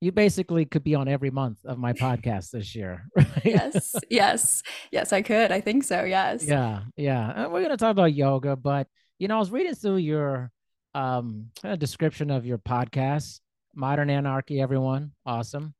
[0.00, 3.06] you basically could be on every month of my podcast this year.
[3.16, 3.44] Right?
[3.44, 5.52] yes, yes, yes, I could.
[5.52, 6.04] I think so.
[6.04, 6.44] Yes.
[6.44, 7.32] Yeah, yeah.
[7.34, 8.86] And we're gonna talk about yoga, but
[9.18, 10.50] you know, I was reading through your
[10.94, 13.40] um kind of description of your podcast,
[13.74, 14.60] Modern Anarchy.
[14.60, 15.74] Everyone, awesome.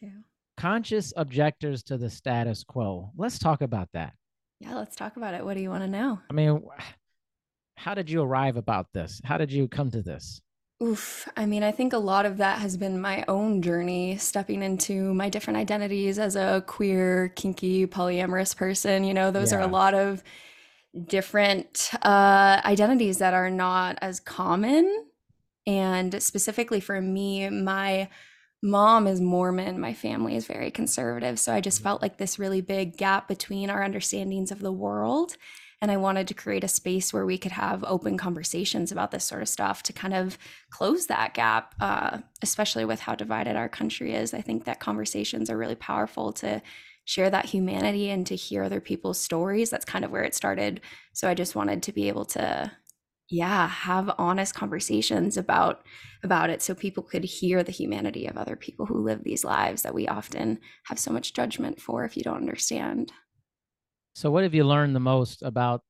[0.00, 0.18] Thank you.
[0.56, 3.10] Conscious objectors to the status quo.
[3.16, 4.14] Let's talk about that.
[4.60, 5.44] Yeah, let's talk about it.
[5.44, 6.18] What do you want to know?
[6.28, 6.62] I mean,
[7.76, 9.20] how did you arrive about this?
[9.22, 10.40] How did you come to this?
[10.82, 11.28] Oof.
[11.36, 15.12] I mean, I think a lot of that has been my own journey, stepping into
[15.12, 19.02] my different identities as a queer, kinky, polyamorous person.
[19.02, 19.66] You know, those are Yeah.
[19.66, 20.22] a lot of
[21.06, 25.06] different uh, identities that are not as common.
[25.66, 28.08] And specifically for me, my
[28.62, 31.38] mom is Mormon, my family is very conservative.
[31.38, 35.36] So I just felt like this really big gap between our understandings of the world.
[35.80, 39.24] And I wanted to create a space where we could have open conversations about this
[39.24, 40.36] sort of stuff to kind of
[40.70, 44.34] close that gap, uh, especially with how divided our country is.
[44.34, 46.62] I think that conversations are really powerful to
[47.04, 49.70] share that humanity and to hear other people's stories.
[49.70, 50.80] That's kind of where it started.
[51.12, 52.72] So I just wanted to be able to
[53.30, 55.82] yeah have honest conversations about
[56.24, 59.82] about it so people could hear the humanity of other people who live these lives
[59.82, 63.12] that we often have so much judgment for if you don't understand
[64.18, 65.82] So, what have you learned the most about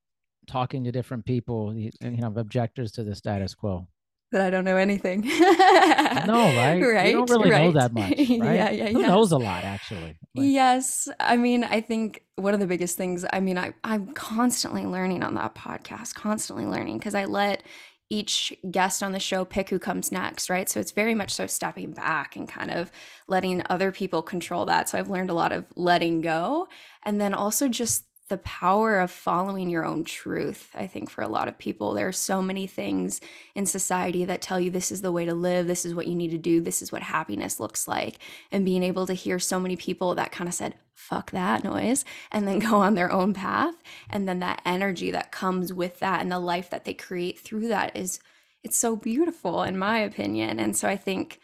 [0.46, 3.88] talking to different people, you know, objectors to the status quo?
[4.32, 6.78] that i don't know anything No, right?
[6.82, 8.28] right You don't really know that much, right?
[8.28, 10.18] yeah yeah Who yeah knows a lot, actually?
[10.36, 11.08] Like, Yes.
[11.18, 15.22] I mean, I think one of the biggest things, I mean, I, I'm constantly learning
[15.22, 17.62] on that podcast, constantly learning because I let
[18.10, 20.68] each guest on the show pick who comes next, right?
[20.68, 22.90] So it's very much so stepping back and kind of
[23.26, 24.88] letting other people control that.
[24.88, 26.68] So I've learned a lot of letting go
[27.04, 30.70] and then also just the power of following your own truth.
[30.74, 33.20] I think for a lot of people, there are so many things
[33.54, 36.14] in society that tell you this is the way to live, this is what you
[36.14, 38.18] need to do, this is what happiness looks like.
[38.52, 42.04] And being able to hear so many people that kind of said, fuck that noise,
[42.30, 43.74] and then go on their own path.
[44.10, 47.68] And then that energy that comes with that and the life that they create through
[47.68, 48.20] that is,
[48.62, 50.58] it's so beautiful, in my opinion.
[50.58, 51.40] And so I think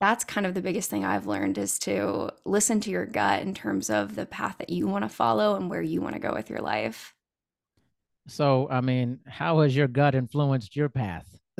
[0.00, 3.54] that's kind of the biggest thing I've learned is to listen to your gut in
[3.54, 6.32] terms of the path that you want to follow and where you want to go
[6.32, 7.14] with your life.
[8.28, 11.26] So, I mean, how has your gut influenced your path?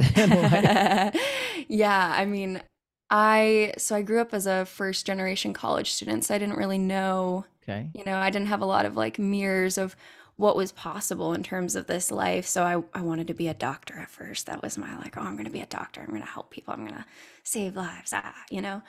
[1.68, 2.62] yeah, I mean,
[3.10, 6.78] I so I grew up as a first generation college student, so I didn't really
[6.78, 7.90] know, okay.
[7.94, 9.96] you know, I didn't have a lot of like mirrors of
[10.38, 12.46] what was possible in terms of this life.
[12.46, 14.46] So I, I wanted to be a doctor at first.
[14.46, 16.00] That was my like, oh, I'm gonna be a doctor.
[16.00, 16.72] I'm gonna help people.
[16.72, 17.04] I'm gonna
[17.42, 18.12] save lives.
[18.14, 18.80] Ah, you know.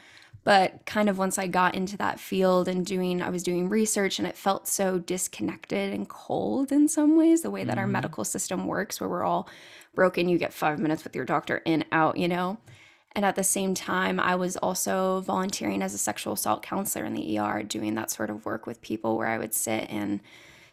[0.43, 4.19] But kind of once I got into that field and doing, I was doing research
[4.19, 7.91] and it felt so disconnected and cold in some ways, the way that our Mhm.
[7.91, 9.49] medical system works, where we're all
[9.95, 10.29] broken.
[10.29, 12.57] You get five minutes with your doctor in, out, you know?
[13.15, 17.15] And at the same time, I was also volunteering as a sexual assault counselor in
[17.15, 20.19] the ER, doing that sort of work with people where I would sit and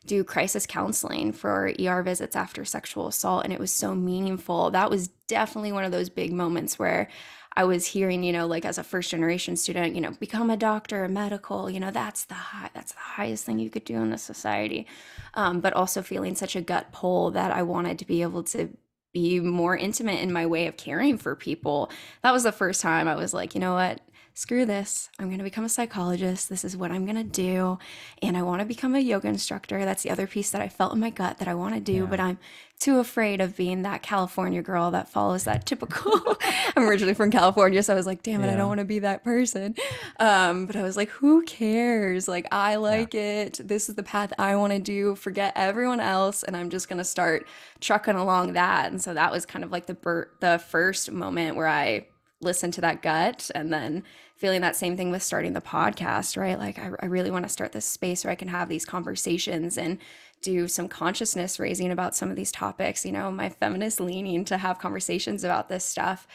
[0.06, 3.44] do crisis counseling for ER visits after sexual assault.
[3.44, 4.70] And it was so meaningful.
[4.70, 7.08] That was definitely one of those big moments where
[7.56, 10.58] I was hearing, you know, like as a first generation student, you know, become a
[10.58, 13.96] doctor, a medical, you know, that's the high, that's the highest thing you could do
[13.96, 14.86] in this society.
[15.34, 18.68] Um, but also feeling such a gut pull that I wanted to be able to
[19.14, 21.90] be more intimate in my way of caring for people.
[22.22, 24.02] That was the first time I was like, you know what?
[24.38, 25.08] Screw this.
[25.18, 26.50] I'm going to become a psychologist.
[26.50, 27.78] This is what I'm going to do.
[28.20, 29.82] And I want to become a yoga instructor.
[29.86, 31.92] That's the other piece that I felt in my gut that I want to do,
[32.00, 32.04] Yeah.
[32.04, 32.38] but I'm
[32.78, 36.36] too afraid of being that California girl that follows that typical.
[36.76, 38.98] I'm originally from California, so I was like, damn it, I don't want to be
[38.98, 39.74] that person.
[40.20, 42.28] Um, but I was like, who cares?
[42.28, 43.58] Like, I like it.
[43.64, 45.14] This is the path I want to do.
[45.14, 47.46] Forget everyone else, and I'm just gonna start
[47.80, 48.90] trucking along that.
[48.92, 52.08] And so that was kind of like the bir- the first moment where I
[52.40, 54.04] listened to that gut, and then
[54.36, 56.36] feeling that same thing with starting the podcast.
[56.36, 58.84] Right, like I, I really want to start this space where I can have these
[58.84, 59.98] conversations and
[60.42, 63.04] do some consciousness raising about some of these topics.
[63.04, 66.26] You know, my feminist leaning to have conversations about this stuff.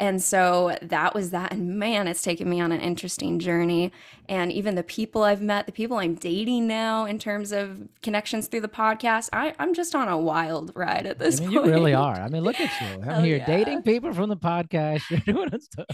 [0.00, 1.52] And so that was that.
[1.52, 3.92] And man, it's taken me on an interesting journey.
[4.28, 8.46] And even the people I've met, the people I'm dating now in terms of connections
[8.46, 11.66] through the podcast, I, I'm just on a wild ride at I this mean, point.
[11.66, 12.14] you really are.
[12.14, 13.02] I mean, look at you.
[13.10, 13.46] I mean, you're yeah.
[13.46, 15.02] dating people from the podcast.
[15.10, 15.86] You're doing stuff.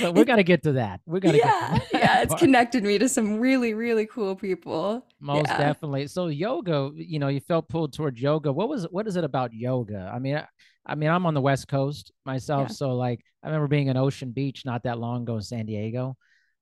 [0.00, 1.00] So we got to get to that.
[1.06, 2.40] We got to yeah, get to yeah, it's part.
[2.40, 5.06] connected me to some really, really cool people.
[5.20, 5.58] Most Yeah.
[5.58, 6.08] definitely.
[6.08, 8.52] So yoga, you know, you felt pulled toward yoga.
[8.52, 10.10] What was what is it about yoga?
[10.12, 10.42] I mean,
[10.86, 12.74] I, mean, I'm on the West Coast myself, Yeah.
[12.74, 16.16] so like I remember being in Ocean Beach not that long ago in San Diego.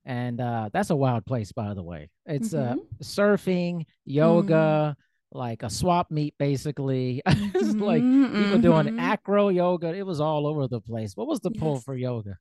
[0.06, 2.10] And uh that's a wild place by the way.
[2.26, 2.86] It's uh Mhm.
[3.02, 4.96] surfing, yoga,
[5.32, 7.22] like a swap meet basically.
[7.26, 9.00] it's like Mhm, people doing mhm.
[9.00, 9.94] acro yoga.
[9.94, 11.16] It was all over the place.
[11.16, 11.84] What was the pull Yes.
[11.84, 12.36] for yoga?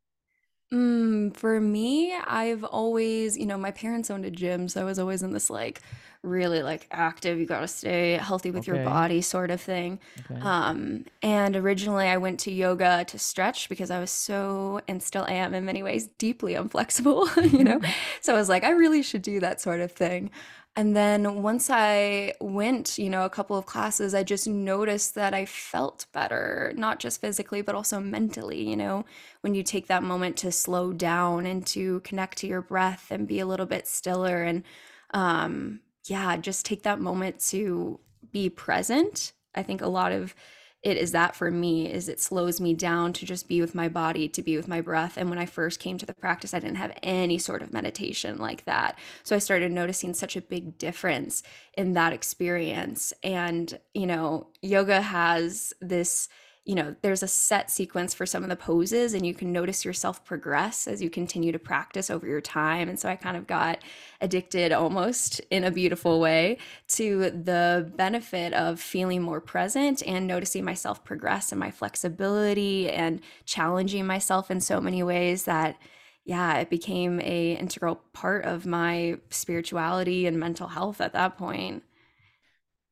[0.73, 4.97] Mm, for me, I've always, you know, my parents owned a gym, so I was
[4.99, 5.81] always in this like
[6.23, 8.79] really like active, you gotta stay healthy with your Okay.
[8.79, 9.99] body sort of thing.
[10.19, 10.41] Okay.
[10.41, 15.25] Um, and originally I went to yoga to stretch because I was so, and still
[15.27, 17.79] am in many ways, deeply inflexible, you know?
[18.21, 20.31] So I was like, I really should do that sort of thing.
[20.75, 25.31] And then once I went, you know, a couple of classes, I just noticed that
[25.33, 29.05] I felt better, not just physically, but also mentally, you know,
[29.41, 33.27] when you take that moment to slow down and to connect to your breath and
[33.27, 34.63] be a little bit stiller and
[35.11, 37.99] um yeah, just take that moment to
[38.31, 39.31] be present.
[39.55, 40.35] I think a lot of
[40.83, 43.87] it is that for me is it slows me down to just be with my
[43.87, 45.17] body, to be with my breath.
[45.17, 48.37] And when I first came to the practice, I didn't have any sort of meditation
[48.37, 48.99] like that.
[49.23, 51.41] So I started noticing such a big difference
[51.77, 53.13] in that experience.
[53.23, 56.27] And, you know, yoga has this
[56.65, 59.83] you know, there's a set sequence for some of the poses, and you can notice
[59.83, 62.87] yourself progress as you continue to practice over your time.
[62.87, 63.79] And so I kind of got
[64.21, 66.57] addicted almost in a beautiful way
[66.89, 73.19] to the benefit of feeling more present and noticing myself progress and my flexibility and
[73.43, 75.77] challenging myself in so many ways that
[76.23, 81.83] yeah it became a integral part of my spirituality and mental health at that point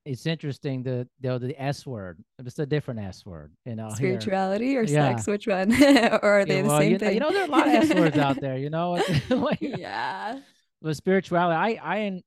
[0.05, 2.23] it's interesting the the the S word.
[2.39, 3.87] It's a different S word, you know.
[3.89, 5.15] Here, spirituality or Yeah.
[5.15, 7.31] sex which one or are they Yeah, the well, same you, know- thing you know,
[7.31, 8.57] there are a lot of S words out there.
[8.57, 8.91] You know,
[9.29, 10.39] like, yeah
[10.81, 12.21] with spirituality, I I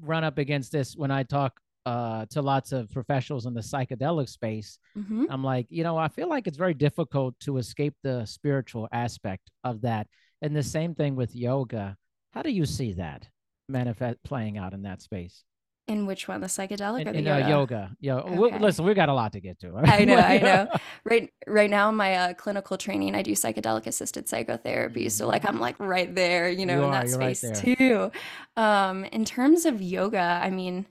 [0.00, 4.28] run up against this when I talk uh to lots of professionals in the psychedelic
[4.28, 4.78] space.
[4.94, 8.88] hmm I'm like, you know, I feel like it's very difficult to escape the spiritual
[8.92, 10.06] aspect of that.
[10.42, 11.96] And the same thing with yoga.
[12.32, 13.26] How do you see that
[13.68, 15.42] manifest playing out in that space?
[15.88, 17.96] In which one the psychedelic In, or the in, uh, yoga yoga.
[17.98, 19.72] Yo, we- listen, we got a lot to get to.
[19.76, 20.68] I know, I know.
[21.04, 25.08] Right, right now, in my uh, clinical training, I do psychedelic assisted psychotherapy.
[25.08, 27.60] So, like, I'm like right there, you know, You in are, that you're right space
[27.60, 28.10] too.
[28.56, 30.84] Um, in terms of yoga, I mean,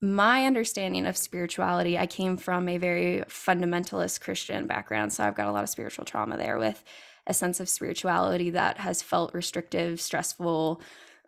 [0.00, 5.12] my understanding of spirituality, I came from a very fundamentalist Christian background.
[5.12, 6.82] So, I've got a lot of spiritual trauma there with
[7.26, 10.80] a sense of spirituality that has felt restrictive, stressful,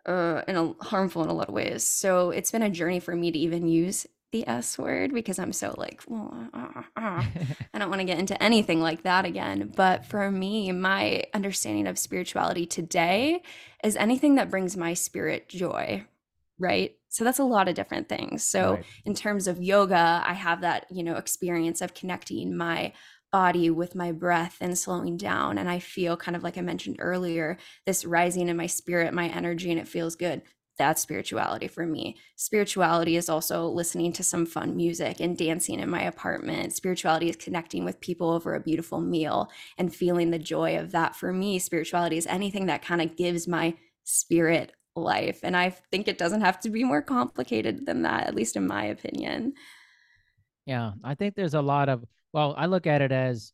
[0.05, 1.83] uh, and a, harmful in a lot of ways.
[1.83, 5.51] So, it's been a journey for me to even use the S word because I'm
[5.53, 7.23] so like, well, uh, uh, uh.
[7.73, 9.73] I don't want to get into anything like that again.
[9.75, 13.43] But for me, my understanding of spirituality today
[13.83, 16.05] is anything that brings my spirit joy,
[16.57, 16.95] right?
[17.09, 18.43] So that's a lot of different things.
[18.43, 18.85] So Right.
[19.05, 22.93] in terms of yoga, I have that, you know, experience of connecting my
[23.31, 25.57] body with my breath and slowing down.
[25.57, 29.27] And I feel kind of like I mentioned earlier, this rising in my spirit, my
[29.27, 30.41] energy, and it feels good.
[30.77, 32.17] That's spirituality for me.
[32.35, 36.73] Spirituality is also listening to some fun music and dancing in my apartment.
[36.73, 41.15] Spirituality is connecting with people over a beautiful meal and feeling the joy of that.
[41.15, 43.75] For me, spirituality is anything that kind of gives my
[44.05, 45.39] spirit life.
[45.43, 48.65] And I think it doesn't have to be more complicated than that, at least in
[48.65, 49.53] my opinion.
[50.65, 53.53] Yeah, I think there's a lot of well, I look at it as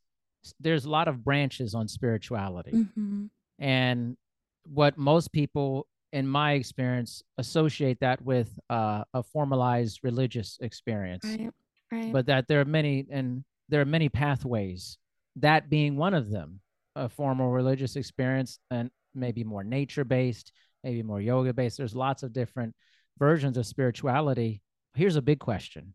[0.60, 2.72] there's a lot of branches on spirituality.
[2.72, 3.30] Mhm.
[3.60, 4.18] And
[4.66, 11.26] what most people in my experience associate that with uh, a formalized religious experience.
[11.26, 11.52] Right.
[11.92, 12.12] Right.
[12.14, 14.98] But that there are many and there are many pathways,
[15.38, 16.60] that being one of them,
[16.96, 20.52] a formal religious experience and maybe more nature based,
[20.84, 21.78] maybe more yoga based.
[21.78, 22.76] There's lots of different
[23.20, 24.62] versions of spirituality.
[24.96, 25.94] Here's a big question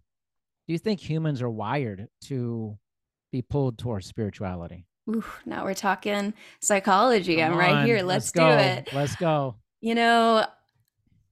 [0.67, 2.79] Do you think humans are wired to
[3.33, 4.87] be pulled towards spirituality?
[5.11, 7.43] Ooh, now we're talking psychology.
[7.43, 8.03] I'm Come right here.
[8.03, 8.49] Let's, go.
[8.49, 8.89] do it.
[8.93, 9.57] Let's go.
[9.81, 10.47] You know,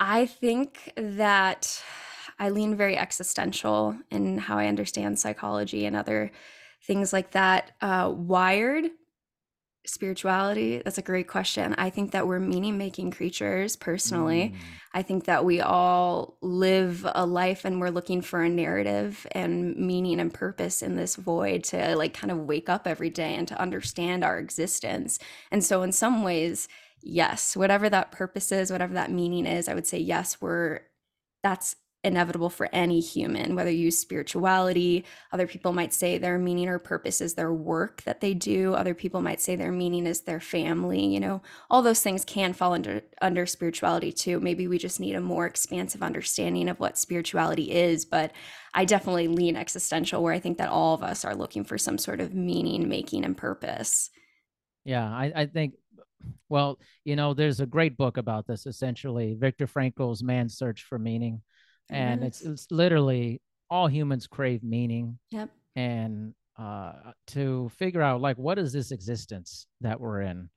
[0.00, 1.80] I think that
[2.38, 6.32] I lean very existential in how I understand psychology and other
[6.82, 7.72] things like that.
[7.80, 8.87] Uh, wired
[9.90, 11.75] spirituality, that's a great question.
[11.78, 14.54] I think that we're meaning making creatures personally.
[14.54, 14.59] Mm,
[14.94, 19.76] I think that we all live a life and we're looking for a narrative and
[19.76, 23.47] meaning and purpose in this void to like kind of wake up every day and
[23.49, 25.18] to understand our existence.
[25.50, 26.68] And so, in some ways,
[27.02, 30.80] yes, whatever that purpose is, whatever that meaning is, I would say, yes, we're
[31.42, 35.04] that's inevitable for any human, whether you use spirituality.
[35.33, 38.75] Other people might say their meaning or purpose is their work that they do.
[38.75, 41.04] Other people might say their meaning is their family.
[41.04, 44.40] You know, all those things can fall under under spirituality too.
[44.40, 48.07] Maybe we just need a more expansive understanding of what spirituality is.
[48.07, 48.33] But
[48.73, 51.99] I definitely lean existential, where I think that all of us are looking for some
[51.99, 54.11] sort of meaning, making, and purpose.
[54.85, 55.75] Yeah, I, I think
[56.49, 60.99] well, you know, there's a great book about this essentially, Viktor Frankl's Man's Search for
[60.99, 61.42] Meaning
[61.90, 65.18] and it's it's literally all humans crave meaning.
[65.30, 65.50] Yep.
[65.76, 66.92] And uh,
[67.28, 70.49] to figure out like what is this existence that we're in?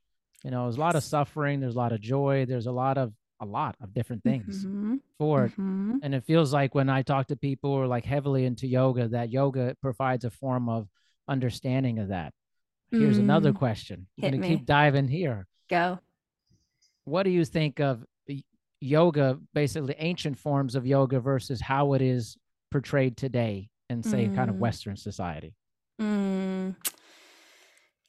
[0.43, 2.97] You know, there's a lot of suffering, there's a lot of joy, there's a lot
[2.97, 4.95] of a lot of different things mm-hmm.
[5.17, 5.51] for it.
[5.51, 5.97] Mm-hmm.
[6.01, 9.09] And it feels like when I talk to people who are like heavily into yoga,
[9.09, 10.87] that yoga provides a form of
[11.27, 12.33] understanding of that.
[12.91, 13.21] Here's mm.
[13.21, 14.07] another question.
[14.21, 15.47] I'm going to keep diving here.
[15.69, 15.99] Go.
[17.05, 18.05] What do you think of
[18.83, 22.37] yoga, basically ancient forms of yoga versus how it is
[22.71, 24.35] portrayed today in, say, mm.
[24.35, 24.59] kind of mm.
[24.59, 25.55] Western society?
[26.01, 26.75] Mm.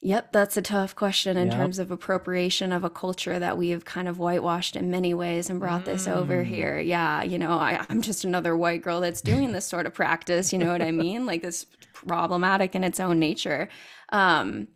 [0.01, 1.57] Yep, that's a tough question in yep.
[1.57, 5.59] terms of appropriation of a culture that we've kind of whitewashed in many ways and
[5.59, 5.85] brought mm.
[5.85, 6.45] this over mm.
[6.45, 6.79] here.
[6.79, 10.51] Yeah, you know, I, I'm just another white girl that's doing this sort of practice.
[10.51, 11.25] You know what I mean?
[11.25, 13.69] Like this problematic in its own nature.
[14.09, 14.67] Um,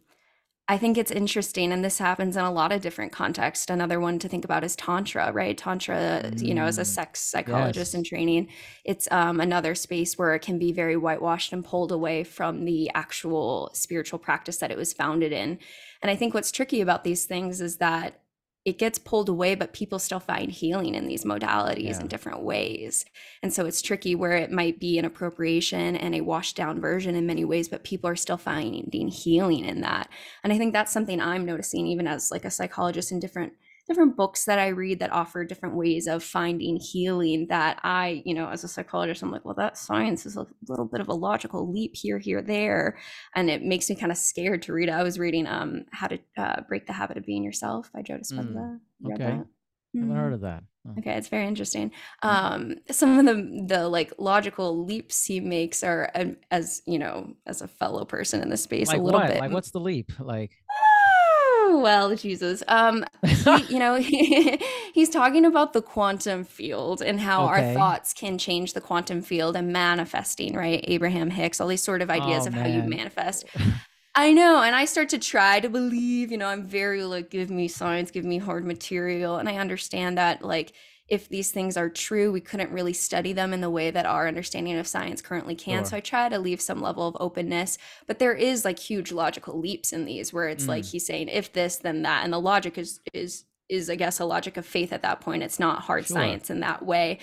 [0.71, 3.71] I think it's interesting, and this happens in a lot of different contexts.
[3.71, 5.57] Another one to think about is Tantra, right?
[5.57, 6.45] Tantra, mm.
[6.45, 6.85] you know, as a mm.
[6.85, 7.93] sex psychologist yes.
[7.95, 8.49] in training,
[8.85, 12.91] it's um, another space where it can be very whitewashed and pulled away from the
[12.93, 15.57] actual spiritual practice that it was founded in.
[16.03, 18.21] And I think what's tricky about these things is that
[18.69, 21.99] it gets pulled away, but people still find healing in these modalities yeah.
[21.99, 23.03] in different ways.
[23.41, 27.15] And so it's tricky where it might be an appropriation and a washed down version
[27.15, 30.09] in many ways, but people are still finding healing in that.
[30.43, 33.53] And I think that's something I'm noticing even as like a psychologist in different
[33.89, 38.33] different books that I read that offer different ways of finding healing that I, you
[38.33, 41.13] know, as a psychologist, I'm like, well, that science is a little bit of a
[41.13, 42.97] logical leap here, here, there.
[43.35, 44.93] And it makes me kind of scared to read it.
[44.93, 48.17] I was reading um How to uh, Break the Habit of Being Yourself by Joe
[48.17, 48.79] Dispenza.
[49.03, 49.41] Mm, okay.
[49.95, 50.63] I haven't heard of that.
[50.87, 50.93] Oh.
[50.99, 51.91] Okay, it's very interesting.
[52.23, 52.29] Mm.
[52.29, 57.33] Um, some of the the like logical leaps he makes are, um, as you know,
[57.45, 59.29] as a fellow person in the space, like a little what?
[59.29, 59.39] bit.
[59.39, 60.11] Like, what's the leap?
[60.19, 60.51] Like,
[61.77, 62.63] well, Jesus.
[62.67, 64.59] Um, he, you know, he,
[64.93, 67.69] he's talking about the quantum field and how okay.
[67.69, 70.83] our thoughts can change the quantum field and manifesting, right?
[70.87, 72.65] Abraham Hicks, all these sort of ideas oh, of man.
[72.65, 73.45] how you manifest.
[74.15, 76.31] I know, and I start to try to believe.
[76.31, 80.17] You know, I'm very like, give me science, give me hard material, and I understand
[80.17, 80.73] that like
[81.09, 84.27] if these things are true, we couldn't really study them in the way that our
[84.27, 85.79] understanding of science currently can.
[85.79, 85.85] Sure.
[85.85, 89.59] So I try to leave some level of openness, but there is like huge logical
[89.59, 90.69] leaps in these where it's mm.
[90.69, 94.19] like he's saying if this then that and the logic is is is I guess
[94.19, 95.43] a logic of faith at that point.
[95.43, 96.15] It's not hard sure.
[96.15, 97.19] science in that way.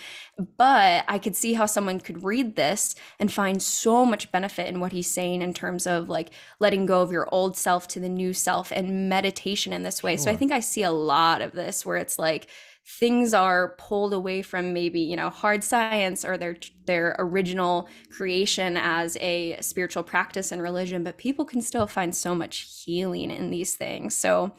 [0.56, 4.80] But I could see how someone could read this and find so much benefit in
[4.80, 8.08] what he's saying in terms of like letting go of your old self to the
[8.08, 10.16] new self and meditation in this way.
[10.16, 10.24] Sure.
[10.24, 12.48] So I think I see a lot of this where it's like
[12.86, 18.76] things are pulled away from maybe you know hard science or their their original creation
[18.76, 23.50] as a spiritual practice and religion but people can still find so much healing in
[23.50, 24.52] these things so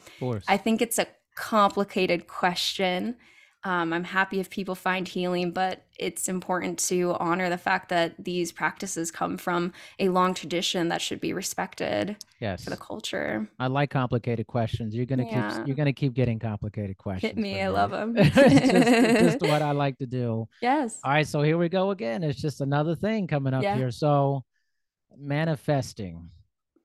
[0.46, 1.06] i think it's a
[1.38, 3.16] complicated question
[3.64, 8.14] um, I'm happy if people find healing, but it's important to honor the fact that
[8.16, 12.16] these practices come from a long tradition that should be respected.
[12.40, 13.50] Yes, for the culture.
[13.58, 14.94] I like complicated questions.
[14.94, 15.58] You're gonna yeah.
[15.58, 17.32] keep you're gonna keep getting complicated questions.
[17.32, 18.14] Hit me, I love them.
[18.16, 20.48] just, just, what I like to do.
[20.62, 21.00] Yes.
[21.02, 22.22] All right, so here we go again.
[22.22, 23.76] It's just another thing coming up yeah.
[23.76, 23.90] here.
[23.90, 24.44] So,
[25.16, 26.30] manifesting.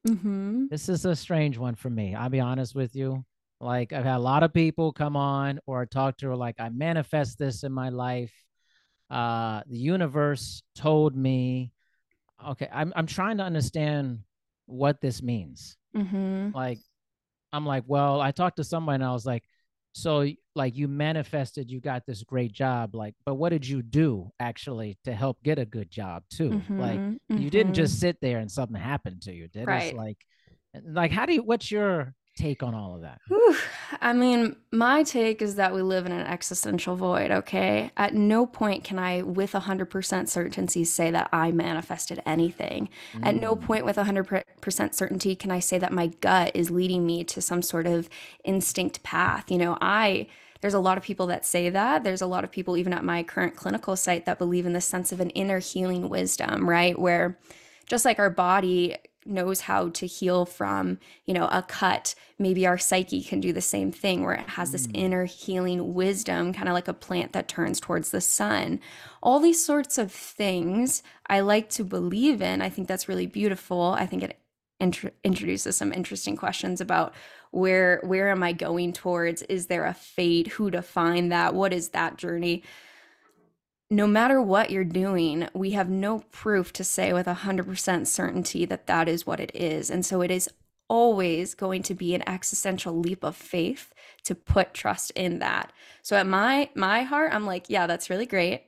[0.07, 0.65] Mm-hmm.
[0.71, 2.15] This is a strange one for me.
[2.15, 3.23] I'll be honest with you.
[3.63, 6.69] Like I've had a lot of people come on or talk to her like I
[6.69, 8.33] manifest this in my life.
[9.09, 11.71] Uh the universe told me
[12.49, 14.19] okay, I'm I'm trying to understand
[14.65, 15.77] what this means.
[15.95, 16.49] Mm-hmm.
[16.55, 16.79] Like
[17.51, 19.43] I'm like, well, I talked to somebody and I was like,
[19.93, 24.31] so like you manifested you got this great job like but what did you do
[24.39, 27.37] actually to help get a good job too mm-hmm, like mm-hmm.
[27.37, 29.93] you didn't just sit there and something happened to you did right.
[29.93, 30.17] it like
[30.85, 33.19] like how do you what's your take on all of that?
[33.27, 33.55] Whew.
[34.01, 37.91] I mean, my take is that we live in an existential void, okay?
[37.95, 42.89] At no point can I, with 100% certainty, say that I manifested anything.
[43.13, 43.25] Mm.
[43.25, 43.61] At no mm.
[43.61, 47.61] point, with 100% certainty, can I say that my gut is leading me to some
[47.61, 48.09] sort of
[48.43, 49.51] instinct path.
[49.51, 50.27] You know, I.
[50.61, 52.05] There's a lot of people that say that.
[52.05, 54.79] There's a lot of people, even at my current clinical site, that believe in the
[54.79, 56.97] sense of an inner healing wisdom, right?
[56.97, 57.37] Where
[57.85, 62.15] just like our body knows how to heal from, you know, a cut.
[62.39, 64.91] Maybe our psyche can do the same thing where it has this Mm.
[64.93, 68.79] inner healing wisdom, kind of like a plant that turns towards the sun.
[69.21, 72.61] All these sorts of things I like to believe in.
[72.61, 73.95] I think that's really beautiful.
[73.97, 74.39] I think it
[74.79, 77.13] intro introduces some interesting questions about
[77.51, 79.43] where where am I going towards?
[79.43, 80.47] Is there a fate?
[80.49, 81.53] Who defined that?
[81.53, 82.63] What is that journey?
[83.89, 88.87] No matter what you're doing, we have no proof to say with 100% certainty that
[88.87, 89.89] that is what it is.
[89.89, 90.49] And so it is
[90.89, 95.71] always going to be an existential leap of faith to put trust in that.
[96.01, 98.63] So at my my heart, I'm like, yeah, that's really great.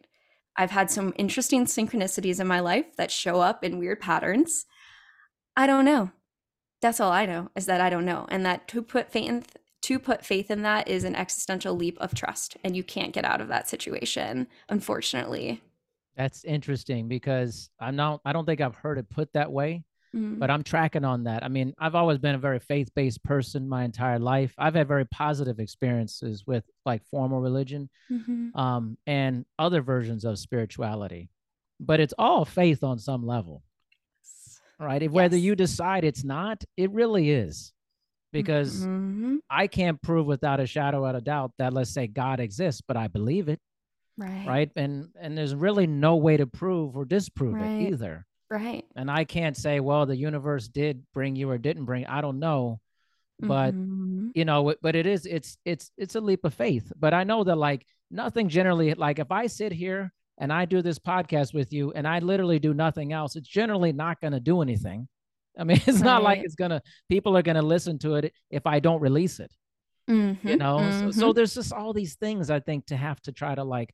[0.57, 4.65] I've had some interesting synchronicities in my life that show up in weird patterns.
[5.57, 6.11] I don't know.
[6.81, 8.25] That's all I know is that I don't know.
[8.29, 9.43] And that to put faith in
[9.85, 13.25] to put faith in that is an existential leap of trust and you can't get
[13.25, 15.61] out of that situation unfortunately
[16.17, 19.83] That's interesting because I'm not I don't think I've heard it put that way,
[20.15, 21.43] Mm, but I'm tracking on that.
[21.43, 24.53] I mean, I've always been a very faith-based person my entire life.
[24.57, 28.55] I've had very positive experiences with like formal religion mhm.
[28.55, 31.29] um and other versions of spirituality.
[31.79, 33.61] But it's all faith on some level,
[34.79, 35.03] right?
[35.03, 37.73] If whether you decide it's not, it really is.
[38.35, 39.37] Because Mhm.
[39.49, 42.97] I can't prove without a shadow of a doubt that let's say God exists, but
[42.97, 43.61] I believe it,
[44.17, 44.71] right right?
[44.75, 47.81] And and there's really no way to prove or disprove Right.
[47.81, 48.25] it either.
[48.51, 52.05] right And I can't say, well, the universe did bring you or didn't bring.
[52.05, 52.79] I don't know,
[53.39, 54.31] but Mhm.
[54.35, 56.91] you know, but it is it's it's it's a leap of faith.
[56.97, 60.81] But I know that like nothing generally like if I sit here and I do
[60.81, 64.39] this podcast with you and I literally do nothing else, it's generally not going to
[64.41, 65.07] do anything.
[65.57, 68.79] I mean, it's not like it's gonna people are gonna listen to it if I
[68.79, 69.51] don't release it
[70.43, 70.89] you Mhm, know?
[70.91, 71.33] So, so mhm.
[71.33, 73.93] there's just all these things i think to have to try to like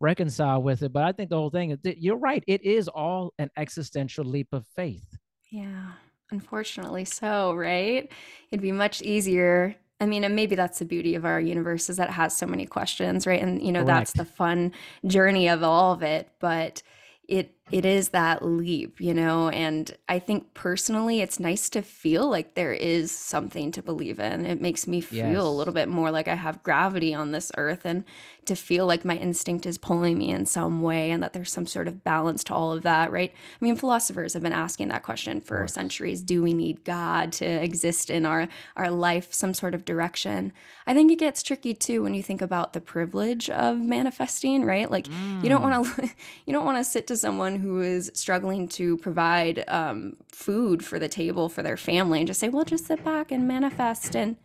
[0.00, 3.32] reconcile with it but i think the whole thing is you're right it is all
[3.38, 5.06] an existential leap of faith.
[5.50, 5.92] Yeah
[6.30, 8.10] unfortunately so right?
[8.50, 11.98] It'd be much easier i mean and maybe that's the beauty of our universe is
[11.98, 13.42] that it has so many questions right?
[13.42, 14.72] And you know that's the fun
[15.06, 16.82] journey of all of it but
[17.28, 19.48] it it is that leap you know?
[19.48, 24.46] And i think personally it's nice to feel like there is something to believe in.
[24.46, 27.82] It makes me feel a little bit more like i have gravity on this earth
[27.84, 28.04] and
[28.44, 31.66] to feel like my instinct is pulling me in some way and that there's some
[31.66, 33.32] sort of balance to all of that right?
[33.32, 36.22] I mean philosophers have been asking that question for centuries.
[36.22, 40.52] Do we need god to exist in our our life some sort of direction?
[40.86, 44.90] I think it gets tricky too when you think about the privilege of manifesting right?
[44.90, 46.10] Like you don't mm, want to
[46.46, 50.98] you don't want to sit to someone who is struggling to provide um, food for
[50.98, 54.14] the table for their family and just say well just sit back and manifest.
[54.14, 54.36] And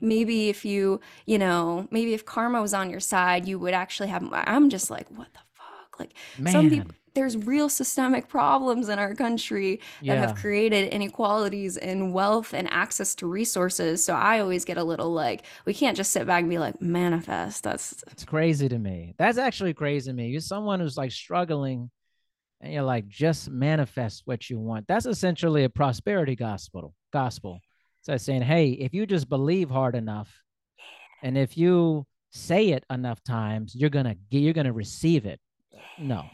[0.00, 4.08] maybe if you you know maybe if karma was on your side you would actually
[4.08, 5.98] have i'm just like what the fuck?
[5.98, 6.14] Like
[6.52, 12.54] some people there's real systemic problems in our country that have created inequalities in wealth
[12.54, 14.04] and access to resources.
[14.04, 16.80] So i always get a little like we can't just sit back and be like
[16.80, 17.64] manifest.
[17.64, 19.14] That's it's crazy to me.
[19.18, 20.28] That's actually crazy to me.
[20.28, 21.90] You're someone who's like struggling
[22.60, 24.86] and you're like just manifest what you want.
[24.88, 27.60] That's essentially a prosperity gospel gospel.
[28.02, 30.32] So it's saying hey if you just believe hard enough
[31.22, 35.40] and if you say it enough times you're gonna get you're gonna receive it.
[35.98, 36.24] No.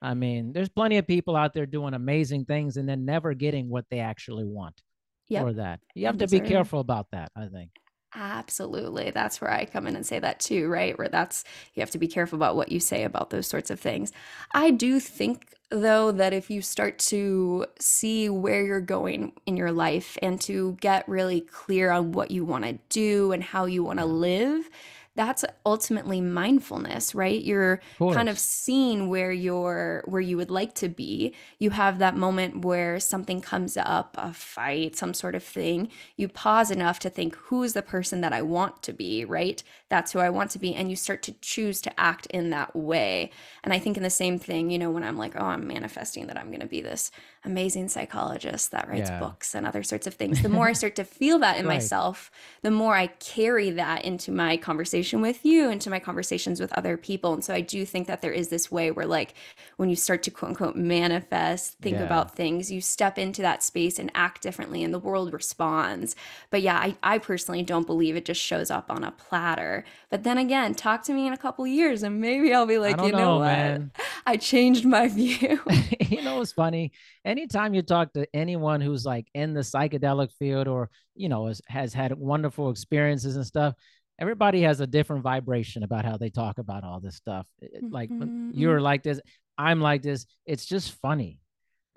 [0.00, 3.68] I mean there's plenty of people out there doing amazing things and then never getting
[3.68, 4.80] what they actually want
[5.28, 5.44] yep.
[5.44, 5.80] or that.
[5.94, 7.70] You have to be careful about that i think.
[8.14, 9.10] Absolutely.
[9.10, 10.96] That's where I come in and say that too, right?
[10.98, 13.80] Where that's, you have to be careful about what you say about those sorts of
[13.80, 14.12] things.
[14.52, 19.72] I do think, though, that if you start to see where you're going in your
[19.72, 23.82] life and to get really clear on what you want to do and how you
[23.82, 24.14] want to mm-hmm.
[24.14, 24.70] live,
[25.14, 27.42] that's ultimately mindfulness, right?
[27.42, 31.34] You're of kind of seeing where you're where you would like to be.
[31.58, 36.28] You have that moment where something comes up, a fight, some sort of thing you
[36.28, 39.62] pause enough to think who's the person that I want to be, right?
[39.90, 40.74] That's who I want to be.
[40.74, 43.30] And you start to choose to act in that way.
[43.62, 46.26] And I think in the same thing, you know, when I'm like, oh, I'm manifesting
[46.28, 47.10] that I'm going to be this
[47.44, 50.96] amazing psychologist that writes yeah books and other sorts of things, the more I start
[50.96, 52.30] to feel that in right myself,
[52.62, 56.96] the more I carry that into my conversation with you, into my conversations with other
[56.96, 57.32] people.
[57.32, 59.34] And so I do think that there is this way where, like,
[59.76, 63.62] when you start to quote unquote manifest, think yeah about things, you step into that
[63.62, 66.14] space and act differently, and the world responds.
[66.50, 69.84] But yeah, I, I personally don't believe it just shows up on a platter.
[70.10, 73.00] But then again, talk to me in a couple years and maybe I'll be like,
[73.00, 73.44] you know know what?
[73.44, 73.92] man
[74.26, 75.60] I changed my view.
[76.00, 76.92] you know it's funny
[77.24, 81.60] anytime you talk to anyone who's like in the psychedelic field or you know has,
[81.68, 83.74] has had wonderful experiences and stuff
[84.22, 87.90] everybody has a different vibration about how they talk about all this stuff It- it-
[87.98, 89.20] like when you're like this
[89.58, 90.20] i'm like this
[90.52, 91.32] it's just funny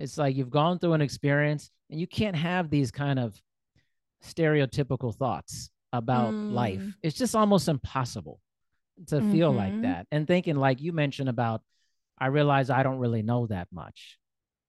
[0.03, 3.29] It's like you've gone through an experience and you can't have these kind of
[4.23, 6.79] stereotypical thoughts about life.
[6.79, 6.93] Mm.
[7.01, 8.41] It's just almost impossible
[9.07, 9.83] to feel like Mhm.
[9.83, 10.07] that.
[10.11, 11.61] And thinking, like you mentioned about,
[12.17, 14.19] I realize I don't really know that much,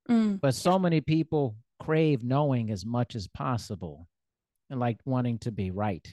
[0.09, 0.41] Mm.
[0.41, 4.09] but so many people crave knowing as much as possible
[4.71, 6.07] and like wanting to be right,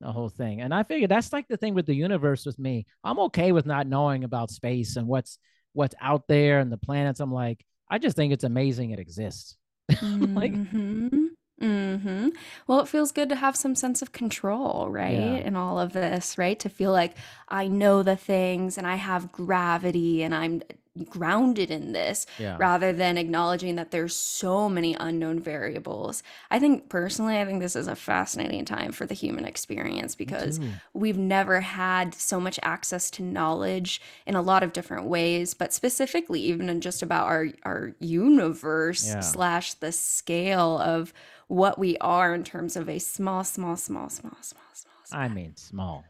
[0.00, 0.60] the whole thing.
[0.60, 2.86] And I figured that's like the thing with the universe with me.
[3.04, 5.38] I'm okay with not knowing about space and what's
[5.72, 7.20] what's out there and the planets.
[7.20, 9.56] I'm like, I just think it's amazing it exists.
[10.36, 11.08] like, hmm
[11.60, 12.28] hmm
[12.68, 15.18] Well, it feels good to have some sense of control, right?
[15.18, 16.58] yeah, In all of this, right?
[16.60, 17.16] To feel like
[17.48, 20.62] I know the things and I have gravity and I'm
[21.04, 26.22] grounded in this yeah, rather than acknowledging that there's so many unknown variables.
[26.50, 30.60] I think personally, I think this is a fascinating time for the human experience because
[30.92, 35.72] we've never had so much access to knowledge in a lot of different ways, but
[35.72, 41.12] specifically even in just about our our universe Yeah, slash the scale of
[41.48, 45.20] what we are in terms of a small, small, small, small, small, small, small.
[45.20, 46.04] I mean, small.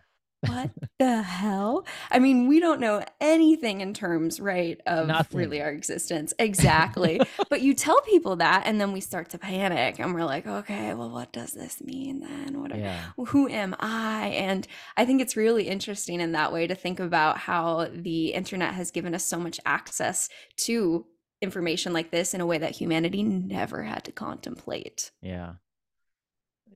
[0.47, 1.85] What the hell?
[2.11, 6.33] I mean, we don't know anything in terms, right, of really our existence.
[6.39, 7.21] Exactly.
[7.51, 10.93] But you tell people that, and then we start to panic, and we're like, okay,
[10.95, 12.61] well, what does this mean then?
[12.61, 14.29] What are, Yeah, who am I?
[14.29, 18.75] And I think it's really interesting in that way to think about how the internet
[18.75, 21.07] has given us so much access to
[21.41, 25.11] information like this in a way that humanity never had to contemplate.
[25.23, 25.55] yeah.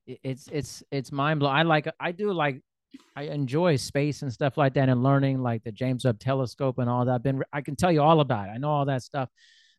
[0.06, 1.54] It's it's it's mind blowing.
[1.54, 2.60] I like I do like
[3.16, 6.88] I enjoy space and stuff like that and learning like the James Webb Telescope and
[6.88, 7.12] all that.
[7.16, 8.52] I've been I can tell you all about it.
[8.52, 9.28] I know all that stuff,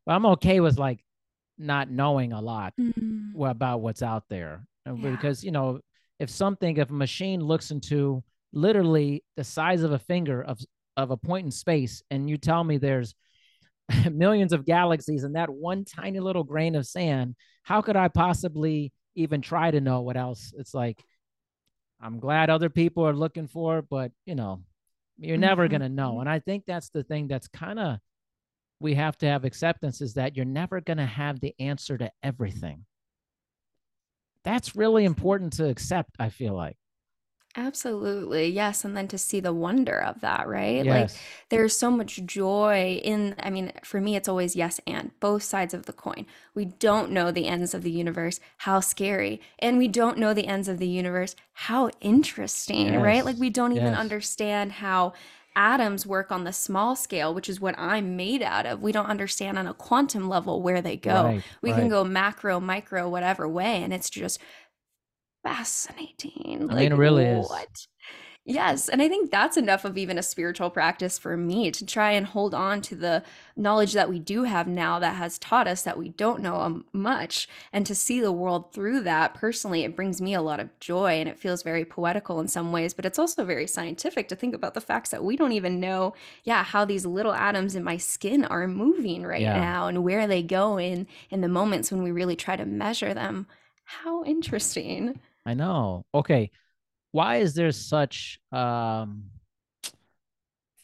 [0.06, 1.04] but I'm okay with like
[1.58, 5.12] not knowing a lot Mm, wha- about what's out there Uh, yeah.
[5.12, 5.80] because you know
[6.20, 8.24] if something if a machine looks into
[8.54, 10.60] literally the size of a finger of
[10.98, 13.14] of a point in space and you tell me there's
[14.12, 18.92] millions of galaxies in that one tiny little grain of sand how could i possibly
[19.16, 21.04] even try to know what else it's like
[22.04, 24.62] i'm glad other people are looking for it but you know
[25.18, 26.20] you're never going to know Mhm.
[26.22, 28.00] and i think that's the thing that's kind of
[28.80, 32.12] we have to have acceptance is that you're never going to have the answer to
[32.22, 32.86] everything.
[34.44, 36.76] That's really important to accept i feel like
[37.56, 38.48] Absolutely.
[38.50, 38.84] Yes.
[38.84, 40.86] And then to see the wonder of that, right?
[40.88, 45.12] Like yes there's so much joy in, I mean, for me, it's always yes and
[45.20, 46.26] both sides of the coin.
[46.56, 48.40] We don't know the ends of the universe.
[48.58, 49.40] How scary.
[49.60, 51.36] And we don't know the ends of the universe.
[51.54, 53.24] How interesting, right?
[53.24, 55.14] Like yes we don't even yes understand how
[55.56, 58.82] atoms work on the small scale, which is what I'm made out of.
[58.82, 61.24] We don't understand on a quantum level where they go.
[61.26, 63.84] right We can right go macro, micro, whatever way.
[63.84, 64.40] And it's just
[65.44, 66.44] fascinating.
[66.46, 67.88] i mean Like, it really is what?
[68.46, 72.12] Yes, and I think that's enough of even a spiritual practice for me to try
[72.12, 73.24] and hold on to the
[73.56, 76.84] knowledge that we do have now that has taught us that we don't know um,
[76.92, 80.78] much and to see the world through that personally it brings me a lot of
[80.82, 84.36] joy and it feels very poetical in some ways but it's also very scientific to
[84.36, 87.84] think about the facts that we don't even know yeah how these little atoms in
[87.84, 91.92] my skin are moving right yeah now and where they go in in the moments
[91.92, 93.48] when we really try to measure them
[93.86, 96.52] how interesting i know okay
[97.12, 99.24] why is there such um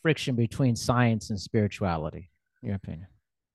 [0.01, 2.29] friction between science and spirituality
[2.61, 3.07] your opinion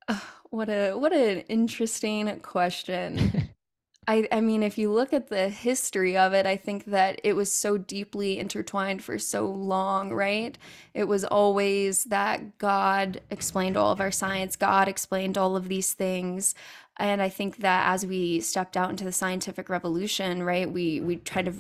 [0.09, 3.51] Ugh, what a what an interesting question.
[4.07, 7.35] I I mean, if you look at the history of it, I think that it
[7.35, 10.59] was so deeply intertwined for so long, right?
[10.93, 15.95] It was always that God explained all of our science, God explained all of these
[15.95, 16.55] things.
[16.99, 21.17] And I think that as we stepped out into the scientific revolution, right, we we
[21.17, 21.55] tried to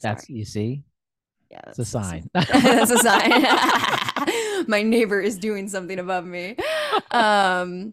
[0.00, 0.28] that's sorry.
[0.28, 0.82] you see
[1.50, 2.30] Yeah, it's a that's that's sign
[2.62, 3.42] that's a sign.
[4.68, 6.56] My neighbor is doing something above me.
[7.10, 7.92] Um,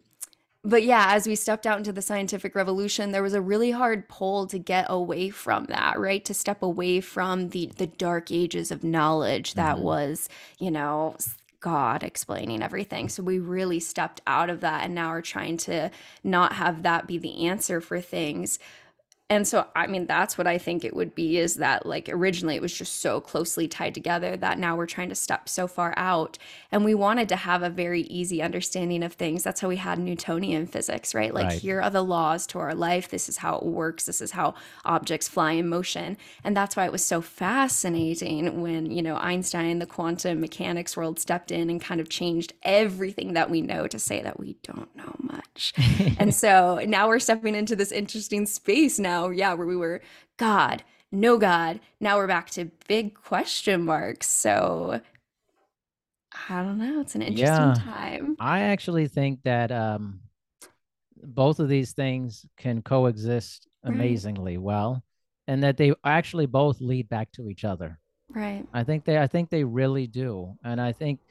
[0.64, 4.10] but yeah, as we stepped out into the scientific revolution, there was a really hard
[4.10, 6.26] pull to get away from that, right?
[6.26, 11.18] To step away from the the dark ages of knowledge that hmm was, you know,
[11.60, 13.10] God explaining everything.
[13.10, 15.92] So we really stepped out of that and now are trying to
[16.24, 18.60] not have that be the answer for things.
[19.30, 22.56] And so, I mean, that's what I think it would be is that, like, originally
[22.56, 25.94] it was just so closely tied together that now we're trying to step so far
[25.98, 26.38] out.
[26.72, 29.44] And we wanted to have a very easy understanding of things.
[29.44, 31.34] That's how we had Newtonian physics, right?
[31.34, 33.10] Like, right here are the laws to our life.
[33.10, 34.06] This is how it works.
[34.06, 34.54] This is how
[34.86, 36.18] objects fly in motion.
[36.46, 41.20] And that's why it was so fascinating when, you know, Einstein, the quantum mechanics world,
[41.20, 44.96] stepped in and kind of changed everything that we know to say that we don't
[44.96, 45.74] know much.
[46.20, 50.02] And so now we're stepping into this interesting space now, yeah, where we were
[50.38, 51.80] God, no God.
[52.00, 54.30] Now we're back to big question marks.
[54.30, 55.02] So
[56.50, 57.02] I don't know.
[57.02, 58.36] It's an interesting yeah, time.
[58.40, 60.20] I actually think that um,
[61.24, 64.64] both of these things can coexist amazingly right.
[64.64, 65.04] well,
[65.48, 68.00] and that they actually both lead back to each other.
[68.30, 68.66] Right.
[68.74, 69.18] I think they.
[69.18, 71.22] I think they really do, and I think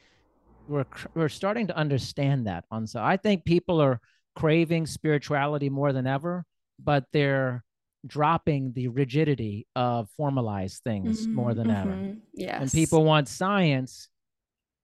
[0.66, 2.64] we're we're starting to understand that.
[2.70, 4.00] On so, I think people are
[4.34, 6.44] craving spirituality more than ever,
[6.82, 7.64] but they're
[8.06, 11.90] dropping the rigidity of formalized things mm-hmm, more than mm-hmm.
[11.90, 12.14] ever.
[12.32, 12.62] Yes.
[12.62, 14.08] And people want science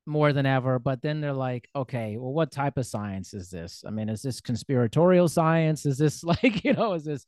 [0.07, 3.85] more than ever, but then they're like, okay, well, what type of science is this?
[3.87, 5.87] I mean, is this conspiratorial science?
[5.87, 7.27] Is this like, you know, is this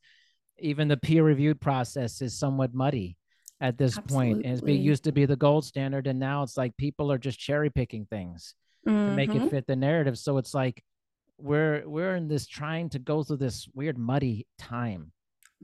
[0.59, 3.17] even the peer reviewed process is somewhat muddy
[3.61, 4.45] at this Absolutely.
[4.45, 6.07] And it used to be the gold standard.
[6.07, 8.55] And now it's like people are just cherry picking things
[8.87, 9.11] mm-hmm.
[9.11, 9.49] to make it mm-hmm.
[9.49, 10.19] fit the narrative.
[10.19, 10.83] So it's like
[11.39, 15.13] we're we're in this trying to go through this weird muddy time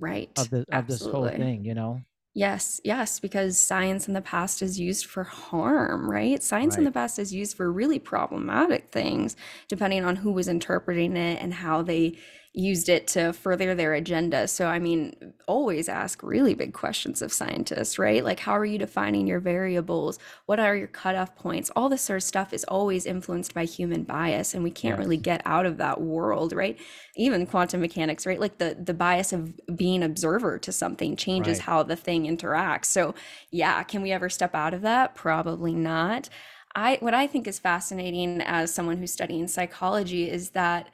[0.00, 0.30] right.
[0.38, 2.00] of the of this whole thing you know?
[2.32, 6.40] Yes, yes, because science in the past is used for harm, right?
[6.40, 9.34] Science in the past is used for really problematic things,
[9.66, 12.16] depending on who was interpreting it and how they
[12.52, 14.48] used it to further their agenda.
[14.48, 15.14] So, I mean,
[15.46, 18.24] always ask really big questions of scientists, right?
[18.24, 20.18] Like, how are you defining your variables?
[20.46, 21.70] What are your cutoff points?
[21.76, 24.98] All this sort of stuff is always influenced by human bias, and we can't yes.
[24.98, 26.76] really get out of that world, right?
[27.14, 28.40] Even quantum mechanics, right?
[28.40, 31.66] Like the the bias of being observer to something changes right.
[31.66, 32.86] how the thing interacts.
[32.86, 33.14] So,
[33.52, 35.14] yeah, can we ever step out of that?
[35.14, 36.28] Probably not.
[36.74, 40.88] I what I think is fascinating as someone who's studying psychology is that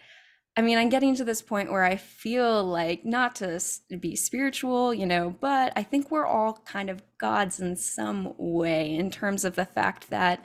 [0.59, 3.61] I mean, I'm getting to this point where I feel like not to
[4.01, 8.95] be spiritual, you know, but I think we're all kind of gods in some way
[8.95, 10.43] in terms of the fact that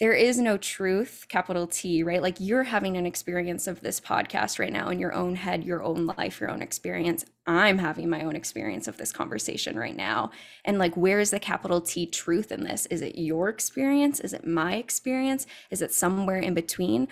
[0.00, 2.20] there is no truth, capital T, right?
[2.20, 5.82] Like you're having an experience of this podcast right now in your own head, your
[5.82, 7.24] own life, your own experience.
[7.46, 10.32] I'm having my own experience of this conversation right now.
[10.64, 12.84] And like, where is the capital T truth in this?
[12.86, 14.20] Is it your experience?
[14.20, 15.46] Is it my experience?
[15.70, 17.08] Is it somewhere in between?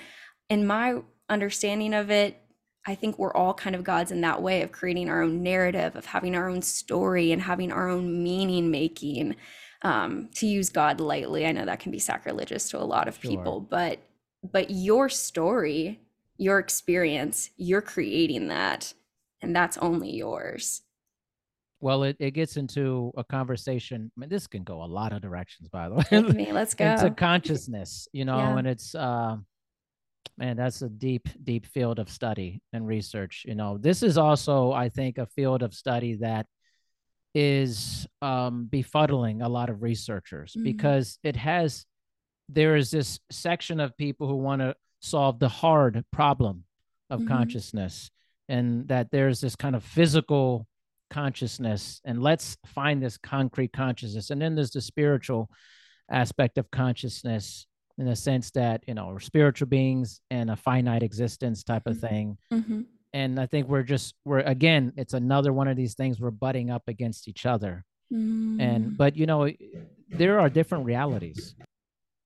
[0.48, 1.00] In my
[1.30, 2.40] understanding of it
[2.86, 5.96] I think we're all kind of gods in that way of creating our own narrative,
[5.96, 9.36] of having our own story and having our own meaning making.
[9.82, 13.18] Um, to use God lightly, I know that can be sacrilegious to a lot of
[13.20, 13.30] sure.
[13.30, 13.98] people, but
[14.52, 16.00] but your story,
[16.36, 18.92] your experience, you're creating that,
[19.40, 20.82] and that's only yours.
[21.82, 24.10] Well, it, it gets into a conversation.
[24.14, 26.32] I mean, this can go a lot of directions, by the way.
[26.32, 26.84] Me, let's go.
[26.84, 28.58] Into consciousness, you know, yeah.
[28.58, 29.36] and it's uh
[30.38, 34.72] man that's a deep deep field of study and research you know this is also
[34.72, 36.46] i think a field of study that
[37.34, 40.64] is um, befuddling a lot of researchers mm-hmm.
[40.64, 41.86] because it has
[42.48, 46.64] there is this section of people who want to solve the hard problem
[47.08, 47.28] of mm-hmm.
[47.28, 48.10] consciousness
[48.48, 50.66] and that there's this kind of physical
[51.10, 55.48] consciousness and let's find this concrete consciousness and then there's the spiritual
[56.10, 57.66] aspect of consciousness
[57.98, 61.96] in the sense that you know we're spiritual beings and a finite existence type of
[61.96, 62.06] mm-hmm.
[62.06, 62.80] thing mm-hmm.
[63.12, 66.70] and i think we're just we're again it's another one of these things we're butting
[66.70, 68.60] up against each other mm.
[68.60, 69.50] and but you know
[70.08, 71.54] there are different realities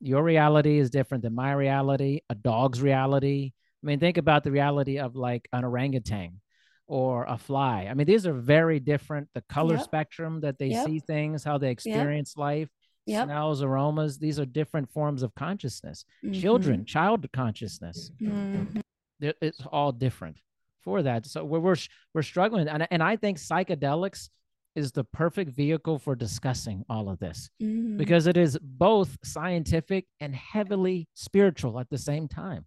[0.00, 4.50] your reality is different than my reality a dog's reality i mean think about the
[4.50, 6.40] reality of like an orangutan
[6.86, 9.84] or a fly i mean these are very different the color yep.
[9.84, 10.86] spectrum that they yep.
[10.86, 12.40] see things how they experience yep.
[12.40, 12.68] life
[13.06, 13.26] yep.
[13.26, 14.18] smells, aromas.
[14.18, 16.04] These are different forms of consciousness.
[16.24, 16.40] Mm-hmm.
[16.40, 18.10] Children, child consciousness.
[18.20, 18.80] Mm-hmm.
[19.20, 20.36] It's all different
[20.82, 21.26] for that.
[21.26, 21.76] So we're we're,
[22.12, 24.28] we're struggling, and and I think psychedelics
[24.74, 27.96] is the perfect vehicle for discussing all of this mm-hmm.
[27.96, 32.66] because it is both scientific and heavily spiritual at the same time.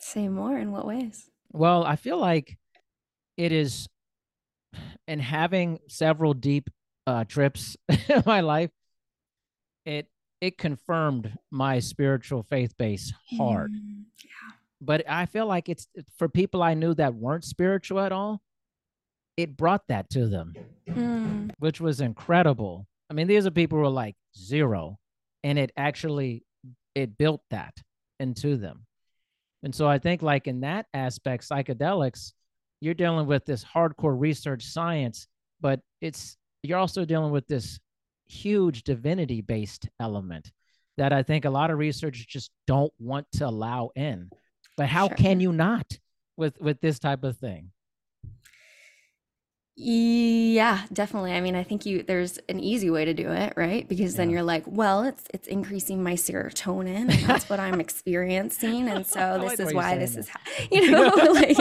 [0.00, 0.56] Say more.
[0.56, 1.28] In what ways?
[1.50, 2.58] Well, I feel like
[3.36, 3.88] it is,
[5.06, 6.68] in having several deep
[7.06, 8.70] uh, trips in my life,
[9.88, 10.06] it
[10.40, 13.72] it confirmed my spiritual faith base hard.
[13.72, 14.54] Mm, yeah.
[14.80, 18.40] But I feel like it's for people I knew that weren't spiritual at all,
[19.36, 20.54] it brought that to them,
[20.88, 21.50] mm.
[21.58, 22.86] which was incredible.
[23.10, 24.98] I mean, these are people who are like zero,
[25.42, 26.44] and it actually
[26.94, 27.74] it built that
[28.20, 28.84] into them.
[29.64, 32.32] And so I think like in that aspect, psychedelics,
[32.80, 35.26] you're dealing with this hardcore research science,
[35.60, 37.80] but it's you're also dealing with this
[38.28, 40.52] huge divinity based element
[40.96, 44.30] that I think a lot of researchers just don't want to allow in.
[44.76, 45.16] But how sure.
[45.16, 45.98] can you not
[46.36, 47.70] with with this type of thing?
[49.80, 51.32] Yeah, definitely.
[51.34, 53.88] I mean, I think you there's an easy way to do it, right?
[53.88, 54.34] Because then Yeah.
[54.34, 58.88] you're like, well, it's it's increasing my serotonin and that's what I'm experiencing.
[58.88, 60.18] And I so like this the is way you're why saying this that.
[60.18, 60.40] is how,
[60.72, 61.56] you know, like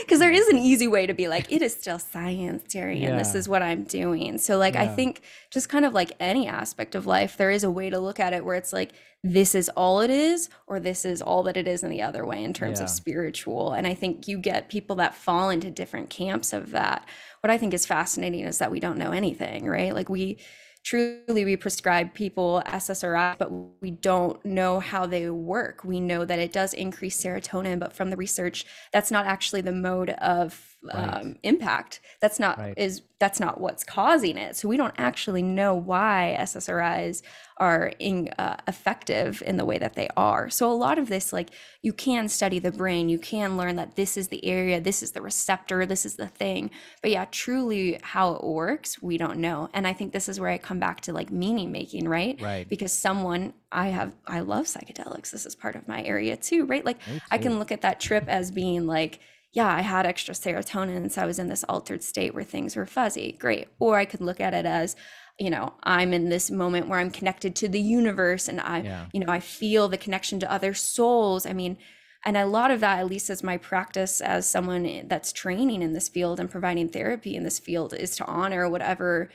[0.00, 3.16] because there is an easy way to be like, it is still science, Terry, and
[3.16, 3.38] this Yeah.
[3.38, 4.38] is what I'm doing.
[4.38, 4.96] So like I Yeah.
[4.96, 8.18] think just kind of like any aspect of life, there is a way to look
[8.18, 8.90] at it where it's like
[9.22, 12.24] this is all it is, or this is all that it is in the other
[12.24, 12.84] way in terms Yeah.
[12.84, 13.72] of spiritual.
[13.72, 17.06] And I think you get people that fall into different camps of that
[17.40, 19.94] what I think is fascinating is that we don't know anything, right?
[19.94, 20.38] Like we
[20.84, 23.50] truly we prescribe people SSRI, but
[23.82, 25.84] we don't know how they work.
[25.84, 29.72] We know that it does increase serotonin, but from the research, that's not actually the
[29.72, 30.96] mode of Right.
[30.96, 32.00] um, impact.
[32.20, 32.74] That's not Right.
[32.76, 34.56] is that's not what's causing it.
[34.56, 37.20] So we don't actually know why SSRIs
[37.58, 40.48] are in, uh, effective in the way that they are.
[40.48, 41.50] So a lot of this, like
[41.82, 45.12] you can study the brain, you can learn that this is the area, this is
[45.12, 46.70] the receptor, this is the thing.
[47.02, 49.68] But yeah, truly how it works, we don't know.
[49.74, 52.40] And I think this is where I come back to like meaning making, right?
[52.40, 52.66] Right.
[52.66, 55.30] Because someone I have I love psychedelics.
[55.30, 56.86] This is part of my area too, right?
[56.86, 56.98] Like
[57.30, 59.20] I can look at that trip as being like,
[59.52, 62.86] yeah, I had extra serotonin, so I was in this altered state where things were
[62.86, 63.32] fuzzy.
[63.32, 63.68] Great.
[63.78, 64.94] Or I could look at it as,
[65.38, 69.06] you know, I'm in this moment where I'm connected to the universe and I, Yeah.
[69.12, 71.46] you know, I feel the connection to other souls.
[71.46, 71.78] I mean,
[72.24, 75.94] and a lot of that, at least as my practice as someone that's training in
[75.94, 79.30] this field and providing therapy in this field, is to honor whatever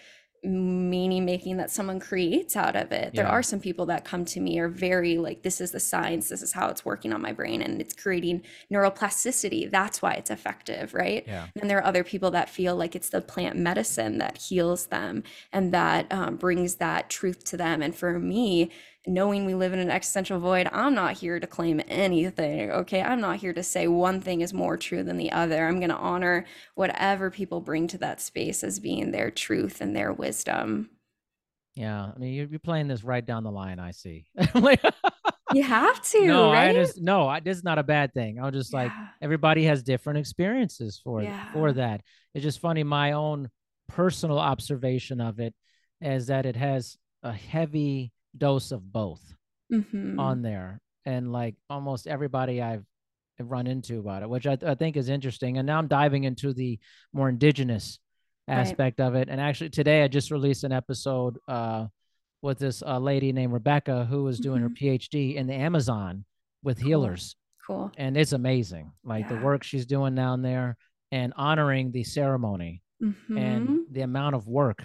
[0.46, 3.14] meaning making that someone creates out of it.
[3.14, 6.30] There are some people that come to me are very like, this is the science,
[6.30, 9.70] this is how it's working on my brain, and it's creating neuroplasticity.
[9.72, 11.24] That's why it's effective, right?
[11.28, 11.48] Yeah.
[11.60, 15.24] And there are other people that feel like it's the plant medicine that heals them
[15.52, 17.82] and that um, brings that truth to them.
[17.82, 18.72] And for me,
[19.08, 22.72] knowing we live in an existential void, I'm not here to claim anything.
[22.72, 23.02] Okay.
[23.02, 25.68] I'm not here to say one thing is more true than the other.
[25.68, 29.96] I'm going to honor whatever people bring to that space as being their truth and
[29.96, 30.90] their wisdom.
[31.76, 32.12] Yeah.
[32.16, 33.80] I mean, you're, you're playing this right down the line.
[33.80, 34.26] I see.
[35.54, 36.70] You have to, no, I right?
[36.70, 37.06] understand.
[37.06, 38.40] No, I, this is not a bad thing.
[38.42, 38.92] I'm just like
[39.22, 41.52] everybody has different experiences for Yeah.
[41.54, 42.02] for that.
[42.34, 42.84] It's just funny.
[42.84, 43.50] My own
[43.88, 45.54] personal observation of it
[46.02, 49.22] is that it has a heavy dose of both
[49.72, 50.20] Mhm.
[50.20, 52.86] on there, and like almost everybody I've
[53.40, 55.58] run into about it, which I, I think is interesting.
[55.58, 56.80] And now I'm diving into the
[57.14, 58.00] more indigenous
[58.48, 58.60] Right.
[58.60, 59.28] aspect of it.
[59.28, 61.88] And actually, today I just released an episode uh,
[62.44, 66.26] with this uh, lady named Rebecca who was doing her PhD in the Amazon
[66.64, 66.84] with Mm-hmm.
[66.84, 66.88] Cool.
[66.90, 67.92] healers, Cool.
[67.98, 68.92] and it's amazing.
[69.04, 70.78] Like the work she's doing down there
[71.12, 73.38] and honoring the ceremony Mhm.
[73.40, 74.84] and the amount of work.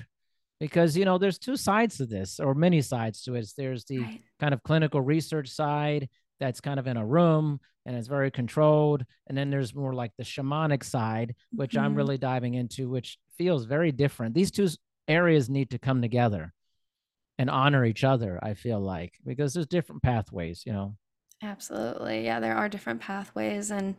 [0.61, 3.51] Because you know, there's two sides to this, or many sides to it.
[3.57, 4.21] There's the Right.
[4.39, 9.05] kind of clinical research side that's kind of in a room and it's very controlled.
[9.27, 11.97] And then there's more like the shamanic side, which I'm Mhm.
[11.97, 14.35] really diving into, which feels very different.
[14.35, 14.69] These two
[15.09, 16.53] areas need to come together
[17.39, 20.97] and honor each other, I feel like, because there's different pathways, you know.
[21.43, 22.25] Absolutely.
[22.25, 23.97] Yeah, there are different pathways and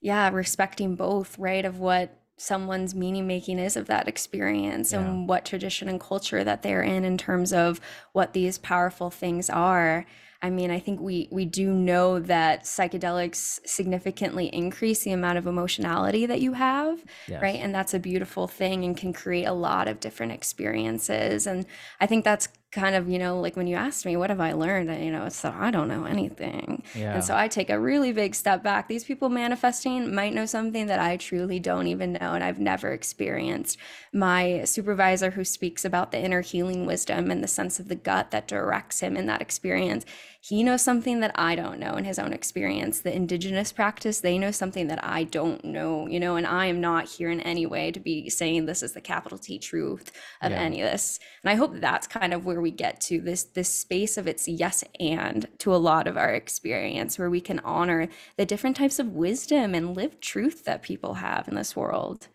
[0.00, 5.00] yeah, respecting both, right, of what someone's meaning making is of that experience Yeah.
[5.00, 7.80] and what tradition and culture that they're in in terms of
[8.12, 10.04] what these powerful things are.
[10.42, 15.46] I mean, I think we we do know that psychedelics significantly increase the amount of
[15.46, 17.02] emotionality that you have,
[17.40, 17.56] right?
[17.56, 21.46] And that's a beautiful thing and can create a lot of different experiences.
[21.46, 21.64] And
[22.00, 24.52] I think that's kind of, you know, like when you asked me, what have I
[24.52, 24.90] learned?
[24.90, 26.82] And, you know, it's that I don't know anything.
[26.94, 27.14] Yeah.
[27.14, 28.86] And so I take a really big step back.
[28.86, 32.92] These people manifesting might know something that I truly don't even know and I've never
[32.92, 33.78] experienced.
[34.12, 38.30] My supervisor, who speaks about the inner healing wisdom and the sense of the gut
[38.30, 40.04] that directs him in that experience,
[40.48, 43.00] he knows something that I don't know in his own experience.
[43.00, 46.80] The indigenous practice, they know something that I don't know, you know, and I am
[46.80, 50.52] not here in any way to be saying this is the capital T truth of
[50.52, 50.60] Yeah.
[50.60, 51.18] any of this.
[51.42, 54.46] And I hope that's kind of where we get to this this space of it's
[54.46, 58.98] yes and to a lot of our experience where we can honor the different types
[59.00, 62.28] of wisdom and lived truth that people have in this world.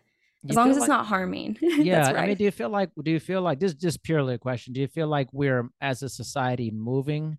[0.50, 1.56] As long as it's like- not harming.
[1.62, 4.02] yeah That's i mean do you feel like do you feel like this is just
[4.02, 7.38] purely a question do you feel like we're as a society moving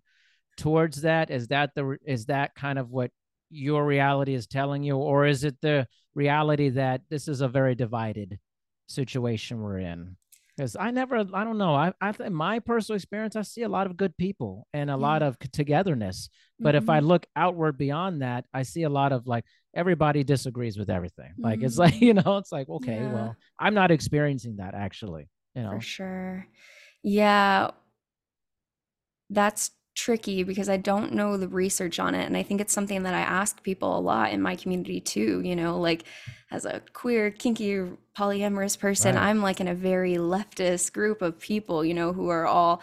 [0.56, 3.10] towards that is that the is that kind of what
[3.50, 7.74] your reality is telling you or is it the reality that this is a very
[7.74, 8.38] divided
[8.86, 10.16] situation we're in
[10.56, 13.68] because i never i don't know i i in my personal experience i see a
[13.68, 16.28] lot of good people and a lot of togetherness
[16.60, 17.06] but if i Mhm.
[17.06, 21.62] look outward beyond that i see a lot of like everybody disagrees with everything like
[21.62, 23.12] it's like you know it's like okay Yeah.
[23.12, 26.46] well i'm not experiencing that actually you know For sure.
[27.02, 27.70] Yeah.
[29.30, 32.24] That's tricky because I don't know the research on it.
[32.24, 35.40] And I think it's something that I ask people a lot in my community too.
[35.44, 36.04] You know, like
[36.50, 37.84] as a queer, kinky,
[38.16, 39.24] polyamorous person, Right.
[39.24, 42.82] I'm like in a very leftist group of people, you know, who are all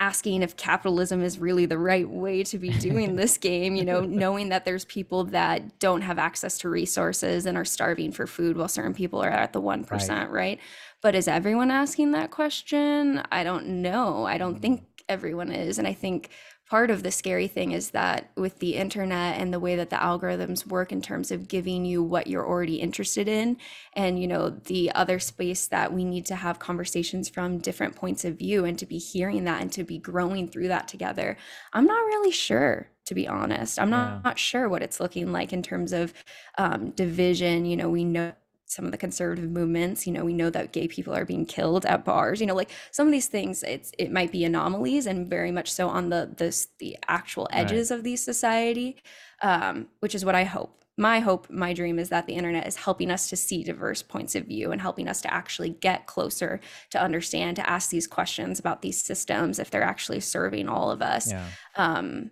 [0.00, 4.00] asking if capitalism is really the right way to be doing this game, you know,
[4.00, 8.56] knowing that there's people that don't have access to resources and are starving for food
[8.56, 10.58] while certain people are at the 1%, right?
[11.02, 13.22] But is everyone asking that question?
[13.30, 14.24] I don't know.
[14.24, 15.78] I don't think everyone is.
[15.78, 16.30] And I think
[16.70, 19.96] part of the scary thing is that with the internet and the way that the
[19.96, 23.56] algorithms work in terms of giving you what you're already interested in
[23.94, 28.24] and you know the other space that we need to have conversations from different points
[28.24, 31.36] of view and to be hearing that and to be growing through that together
[31.72, 34.20] i'm not really sure to be honest i'm not, Yeah.
[34.24, 36.14] not sure what it's looking like in terms of
[36.56, 38.32] um, division you know we know
[38.70, 41.84] some of the conservative movements you know we know that gay people are being killed
[41.86, 45.28] at bars you know like some of these things it's it might be anomalies and
[45.28, 47.60] very much so on the this the actual Right.
[47.62, 48.96] edges of the society
[49.42, 52.76] um, which is what i hope my hope my dream is that the internet is
[52.76, 56.60] helping us to see diverse points of view and helping us to actually get closer
[56.90, 61.00] to understand to ask these questions about these systems if they're actually serving all of
[61.02, 61.46] us Yeah.
[61.76, 62.30] um,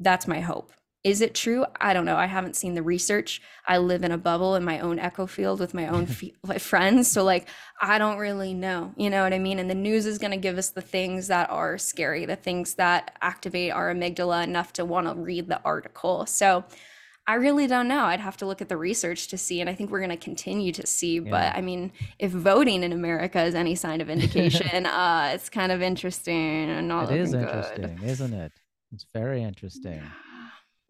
[0.00, 0.72] that's my hope.
[1.02, 1.64] Is it true?
[1.80, 2.16] I don't know.
[2.16, 3.40] I haven't seen the research.
[3.66, 6.06] I live in a bubble in my own echo field with my own
[6.42, 7.10] like, friends.
[7.10, 7.48] So, like,
[7.80, 8.92] I don't really know.
[8.96, 9.58] You know what I mean?
[9.58, 12.74] And the news is going to give us the things that are scary, the things
[12.74, 16.26] that activate our amygdala enough to want to read the article.
[16.26, 16.64] So,
[17.26, 18.04] I really don't know.
[18.04, 19.60] I'd have to look at the research to see.
[19.60, 21.20] And I think we're going to continue to see.
[21.20, 21.30] Yeah.
[21.30, 25.70] But I mean, if voting in America is any sign of indication, uh, it's kind
[25.70, 27.54] of interesting and not It is looking good.
[27.54, 28.52] interesting, isn't it?
[28.92, 30.02] It's very interesting.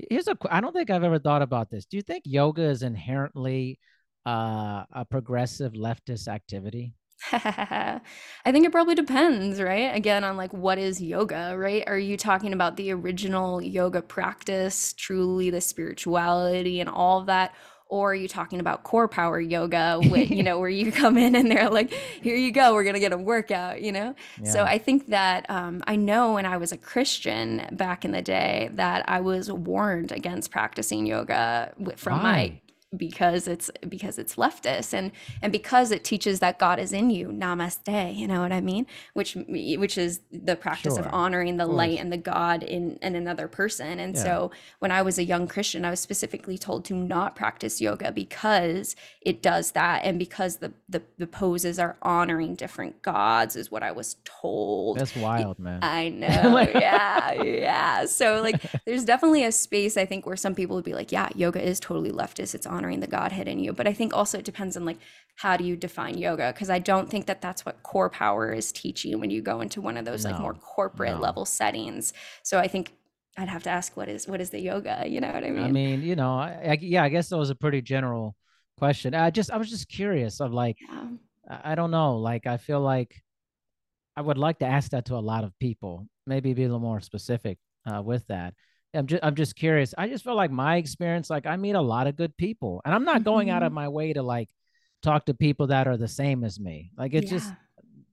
[0.09, 1.85] Here's a I don't think I've ever thought about this.
[1.85, 3.79] Do you think yoga is inherently
[4.27, 6.95] uh, a progressive leftist activity?
[7.33, 8.01] I
[8.47, 9.95] think it probably depends, right?
[9.95, 11.85] Again, on like what is yoga, right?
[11.87, 17.55] Are you talking about the original yoga practice, truly the spirituality and all of that?
[17.91, 21.51] Or are you talking about CorePower yoga, with, you know, where you come in and
[21.51, 24.15] they're like, here you go, we're going to get a workout, you know?
[24.45, 28.23] So I think that um, I know when I was a Christian back in the
[28.23, 32.61] day that I was warned against practicing yoga from my Why?
[32.97, 37.29] Because it's because it's leftist and and because it teaches that God is in you
[37.29, 38.85] namaste you know what I mean
[39.15, 43.15] which which is the practice of honoring the of light and the God in in
[43.15, 44.23] another person and Yeah.
[44.23, 48.11] so when I was a young Christian I was specifically told to not practice yoga
[48.11, 53.71] because it does that and because the the, the poses are honoring different gods is
[53.71, 55.79] what I was told That's wild, man.
[55.83, 56.59] I know.
[56.75, 57.41] yeah.
[57.43, 58.07] Yeah.
[58.07, 61.29] So, like, there's definitely a space, I think, where some people would be like, yeah,
[61.35, 62.55] yoga is totally leftist.
[62.55, 63.75] It's honoring the Godhead in you.
[63.75, 64.99] But I think also it depends on, like,
[65.37, 66.51] how do you define yoga?
[66.53, 69.99] Because I don't think that that's what CorePower is teaching when you go into one
[69.99, 71.21] of those, like, more corporate no.
[71.21, 72.15] level settings.
[72.43, 72.95] So I think
[73.37, 75.05] I'd have to ask, what is what is the yoga?
[75.07, 75.65] You know what I mean?
[75.65, 78.35] I mean, you know, I, I, yeah, I guess that was a pretty general
[78.79, 79.15] question.
[79.15, 81.05] I just, I was just curious of like, yeah.
[81.49, 83.23] I I don't know, like, I feel like
[84.17, 86.81] I would like to ask that to a lot of people, maybe be a little
[86.81, 88.55] more specific uh, with that.
[88.95, 89.95] I'm just, I'm just curious.
[89.97, 92.95] I just feel like my experience, like, I meet a lot of good people, and
[92.95, 93.75] I'm not going out of Mhm.
[93.77, 94.49] my way to like
[95.03, 96.93] talk to people that are the same as me.
[96.97, 97.55] Like, it's just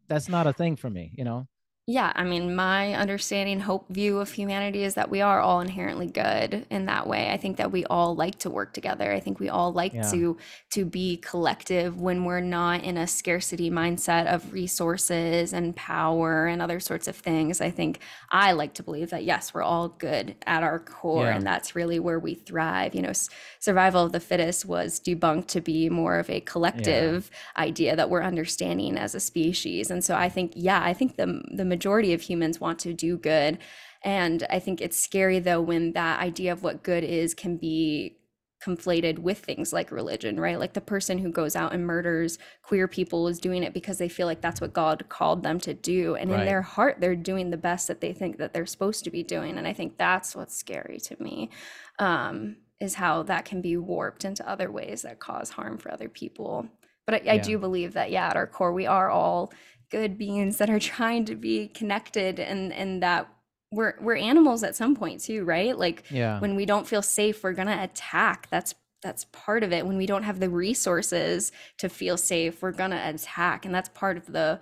[0.10, 1.48] that's not a thing for me, you know.
[1.90, 6.08] Yeah, I mean, my understanding, hope, view of humanity is that we are all inherently
[6.08, 7.30] good in that way.
[7.32, 9.10] I think that we all like to work together.
[9.14, 10.02] I think we all like Yeah.
[10.12, 10.36] to
[10.72, 16.62] to be collective when we're not in a scarcity mindset of resources and power and
[16.62, 17.62] other sorts of things.
[17.62, 18.00] I think
[18.32, 21.38] I like to believe that yes, we're all good at our core, Yeah.
[21.38, 22.96] and that's really where we thrive.
[22.96, 23.30] You know, s-
[23.60, 28.24] survival of the fittest was debunked to be more of a collective idea that we're
[28.24, 29.90] understanding as a species.
[29.90, 33.18] And so I think, yeah, I think the the majority of humans want to do
[33.18, 33.60] good.
[34.04, 38.18] And I think it's scary though when that idea of what good is can be
[38.66, 40.60] conflated with things like religion, right?
[40.60, 44.10] Like the person who goes out and murders queer people is doing it because they
[44.10, 46.16] feel like that's what God called them to do.
[46.16, 49.12] And in their heart, they're doing the best that they think that they're supposed to
[49.12, 49.58] be doing.
[49.60, 51.52] And I think that's what's scary to me.
[52.00, 56.10] Um, is how that can be warped into other ways that cause harm for other
[56.10, 56.68] people.
[57.06, 57.42] But I, I Yeah.
[57.42, 59.52] do believe that, yeah, at our core, we are all
[59.92, 63.30] good beings that are trying to be connected and and that
[63.72, 65.78] we're we're animals at some point too, right?
[65.78, 66.40] Like Yeah.
[66.40, 68.48] when we don't feel safe, we're gonna attack.
[68.50, 68.74] That's
[69.04, 69.86] that's part of it.
[69.86, 73.66] When we don't have the resources to feel safe, we're gonna attack.
[73.66, 74.60] And that's part of the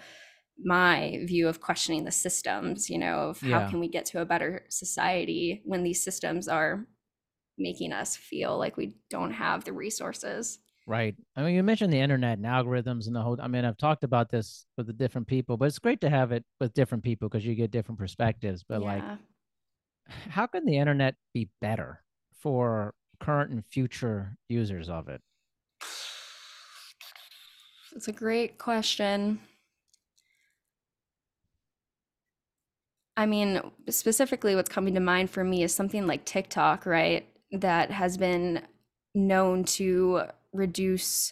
[0.64, 3.70] my view of questioning the systems, you know, of how Yeah.
[3.70, 6.88] can we get to a better society when these systems are
[7.58, 10.60] making us feel like we don't have the resources.
[10.88, 11.16] Right.
[11.36, 13.38] I mean, you mentioned the internet and algorithms and the whole.
[13.42, 16.32] I mean, I've talked about this with the different people, but it's great to have
[16.32, 18.64] it with different people because you get different perspectives.
[18.68, 19.04] But like,
[20.30, 22.04] how can the internet be better
[22.40, 25.22] for current and future users of it?
[27.96, 29.40] It's a great question.
[33.18, 37.28] I mean, specifically, what's coming to mind for me is something like TikTok, right?
[37.52, 38.62] That has been
[39.16, 40.24] known to
[40.56, 41.32] reduce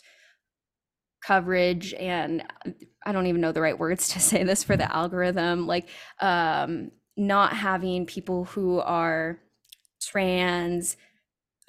[1.25, 2.43] coverage and
[3.05, 6.91] I don't even know the right words to say this for the algorithm, like um,
[7.15, 9.39] not having people who are
[10.01, 10.97] trans,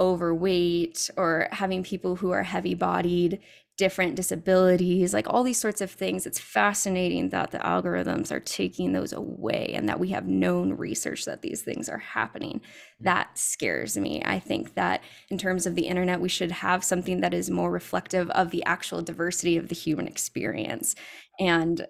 [0.01, 3.41] overweight, or having people who are heavy bodied
[3.77, 6.27] different disabilities, like all these sorts of things.
[6.27, 11.25] It's fascinating that the algorithms are taking those away and that we have known research
[11.25, 12.61] that these things are happening.
[12.61, 13.05] Mm.
[13.05, 14.23] That scares me.
[14.25, 17.71] I think that in terms of the internet, we should have something that is more
[17.71, 20.95] reflective of the actual diversity of the human experience.
[21.41, 21.85] And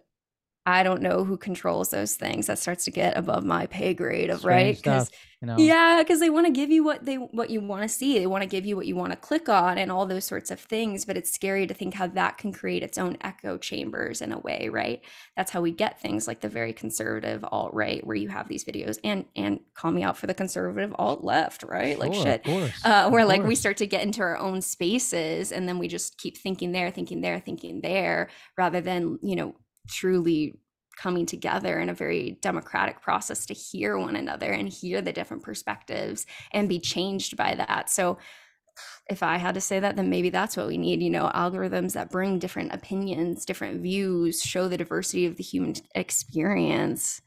[0.67, 2.47] I don't know who controls those things.
[2.47, 5.11] That starts to get above my pay grade of Strange right because
[5.43, 5.59] you know?
[5.59, 8.19] yeah, because they want to give you what they what you want to see.
[8.19, 10.51] They want to give you what you want to click on and all those sorts
[10.51, 11.05] of things.
[11.05, 14.39] But it's scary to think how that can create its own echo chambers in a
[14.39, 15.03] way, right?
[15.37, 18.65] That's how we get things like the very conservative alt right, where you have these
[18.65, 21.99] videos and and call me out for the conservative alt left, right?
[21.99, 22.49] Sure, like shit,
[22.87, 26.17] uh, where like we start to get into our own spaces and then we just
[26.17, 29.55] keep thinking there, thinking there, thinking there, rather than you know
[29.89, 30.55] truly
[30.97, 35.43] coming together in a very democratic process to hear one another and hear the different
[35.43, 37.91] perspectives and be changed by that.
[37.91, 38.19] So
[39.09, 41.93] if I had to say that, then maybe that's what we need, you know, algorithms
[41.93, 47.21] that bring different opinions, different views, show the diversity of the human experience.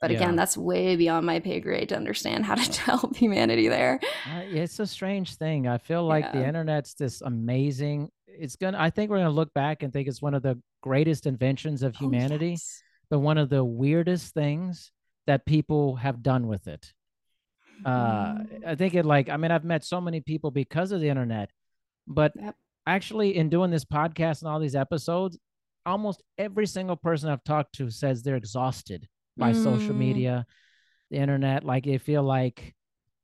[0.00, 0.36] But again, yeah.
[0.36, 4.00] that's way beyond my pay grade to understand how to help humanity there.
[4.26, 5.68] Uh, it's a strange thing.
[5.68, 6.40] I feel like yeah.
[6.40, 8.10] the internet's this amazing.
[8.38, 8.78] It's gonna.
[8.78, 11.94] I think we're gonna look back and think it's one of the greatest inventions of
[11.96, 12.48] oh, humanity.
[12.48, 14.92] Oh, yes but one of the weirdest things
[15.26, 16.92] that people have done with it.
[17.84, 18.68] Uh, mm-hmm.
[18.68, 21.50] I think it like, I mean, I've met so many people because of the internet,
[22.06, 22.54] but yep.
[22.86, 25.38] actually, in doing this podcast and all these episodes,
[25.84, 29.62] almost every single person I've talked to says they're exhausted by mm.
[29.62, 30.46] social media,
[31.10, 31.64] the internet.
[31.64, 32.74] Like they feel like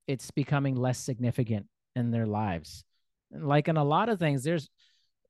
[0.07, 2.85] it's becoming less significant in their lives.
[3.31, 4.71] And like in a lot of things, there's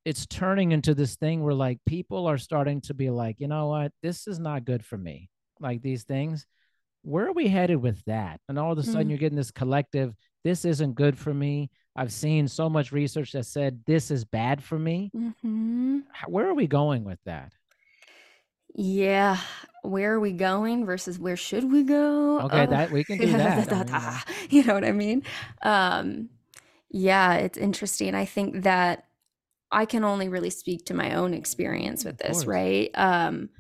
[0.07, 3.67] it's turning into this thing where like people are starting to be like, you know
[3.67, 5.29] what, this is not good for me.
[5.59, 6.47] Like these things,
[7.03, 8.41] where are we headed with that?
[8.49, 9.11] And all of a sudden, mm-hmm.
[9.11, 10.15] you're getting this collective.
[10.45, 11.73] This isn't good for me.
[11.97, 15.11] I've seen so much research that said this is bad for me.
[15.13, 15.99] Mm-hmm.
[16.29, 17.53] Where are we going with that?
[18.77, 19.39] Yeah,
[19.83, 22.43] where are we going versus where should we go?
[22.43, 22.67] Okay, oh.
[22.67, 23.73] that we can do that.
[23.73, 25.25] I mean, you know what I mean?
[25.63, 26.29] Um,
[26.91, 28.15] yeah, it's interesting.
[28.15, 29.07] I think that
[29.71, 32.91] I can only really speak to my own experience with this, right?
[32.95, 33.51] Um,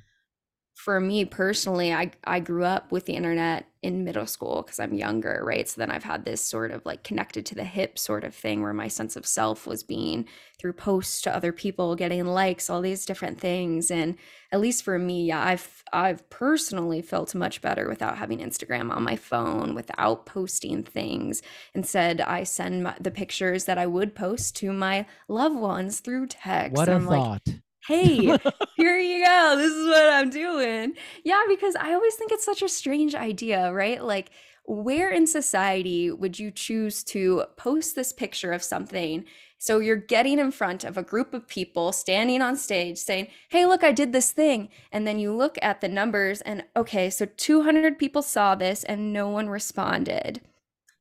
[0.76, 4.92] for me personally, I I grew up with the internet in middle school because I'm
[4.92, 5.66] younger, right?
[5.66, 8.60] So then I've had this sort of like connected to the hip sort of thing
[8.60, 10.26] where my sense of self was being
[10.58, 13.90] through posts to other people, getting likes, all these different things.
[13.90, 14.16] And
[14.52, 19.02] at least for me, yeah, I've I've personally felt much better without having Instagram on
[19.02, 21.40] my phone, without posting things.
[21.72, 26.26] Instead, I send my, the pictures that I would post to my loved ones through
[26.26, 26.76] text.
[26.76, 27.40] What a thought.
[27.46, 27.55] Like,
[27.86, 28.16] hey,
[28.76, 29.54] here you go.
[29.56, 30.94] This is what I'm doing.
[31.24, 34.02] Yeah, because I always think it's such a strange idea, right?
[34.02, 34.30] Like,
[34.64, 39.24] where in society would you choose to post this picture of something?
[39.58, 43.64] So you're getting in front of a group of people standing on stage saying, Hey,
[43.64, 44.68] look, I did this thing.
[44.92, 49.12] And then you look at the numbers and, okay, so 200 people saw this and
[49.12, 50.40] no one responded.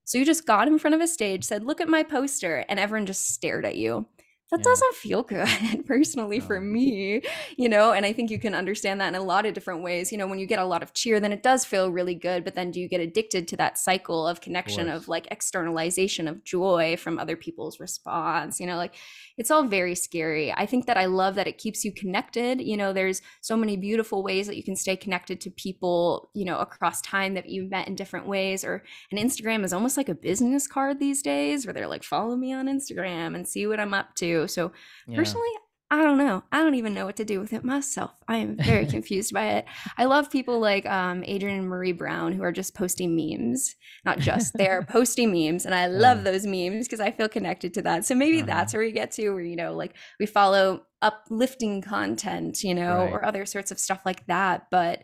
[0.05, 2.79] So you just got in front of a stage, said, Look at my poster, and
[2.79, 4.05] everyone just stared at you
[4.51, 4.63] that yeah.
[4.63, 5.47] doesn't feel good
[5.87, 6.45] personally no.
[6.45, 7.21] for me
[7.57, 10.11] you know and i think you can understand that in a lot of different ways
[10.11, 12.43] you know when you get a lot of cheer then it does feel really good
[12.43, 16.27] but then do you get addicted to that cycle of connection of, of like externalization
[16.27, 18.93] of joy from other people's response you know like
[19.37, 20.51] it's all very scary.
[20.53, 22.61] I think that i love that it keeps you connected.
[22.61, 26.45] You know there's so many beautiful ways that you can stay connected to people you
[26.45, 30.09] know across time that you've met in different ways or an instagram is almost like
[30.09, 33.79] a business card these days where they're like follow me on instagram and see what
[33.79, 34.47] i'm up to.
[34.47, 34.71] So
[35.07, 35.15] yeah.
[35.15, 35.49] personally,
[35.91, 36.43] I don't know.
[36.51, 38.11] I don't even know what to do with it myself.
[38.27, 39.65] I am very confused by it.
[39.97, 43.75] I love people like um, Adrienne and Maree Brown who are just posting memes.
[44.03, 45.65] Not just, they're posting memes.
[45.65, 48.03] And I love those memes because I feel connected to that.
[48.03, 48.47] So maybe uh-huh.
[48.47, 52.97] that's where we get to where, you know, like we follow uplifting content, you know,
[52.97, 53.11] right.
[53.13, 54.67] or other sorts of stuff like that.
[54.71, 55.03] But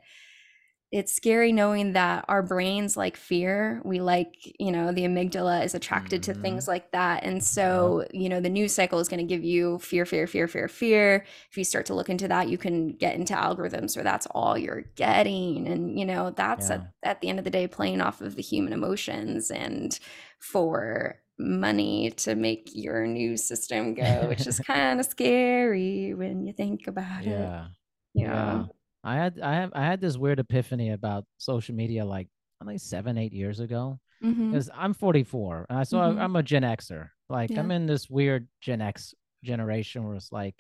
[0.92, 3.82] it's scary knowing that our brains like fear.
[3.86, 6.26] We like, you know, the amygdala is attracted Mhm.
[6.26, 7.24] to things like that.
[7.24, 10.48] And so, you know, the news cycle is going to give you fear, fear, fear,
[10.50, 11.26] fear, fear.
[11.50, 14.58] If you start to look into that, you can get into algorithms where that's all
[14.58, 15.66] you're getting.
[15.68, 16.76] And, you know, that's Yeah.
[16.76, 19.98] at, at the end of the day playing off of the human emotions and
[20.40, 26.54] for money to make your news system go, which is kind of scary when you
[26.54, 27.28] think about it.
[27.28, 27.68] Yeah.
[28.14, 28.64] Yeah.
[28.64, 28.66] Yeah.
[29.04, 32.28] I had I have I had this weird epiphany about social media like
[32.62, 34.00] I think seven, eight years ago.
[34.22, 35.66] Because I'm 44.
[35.70, 36.20] And I so Mhm.
[36.20, 37.10] I, I'm a Gen Xer.
[37.28, 37.60] Like Yeah.
[37.62, 40.56] I'm in this weird Gen X generation where it's like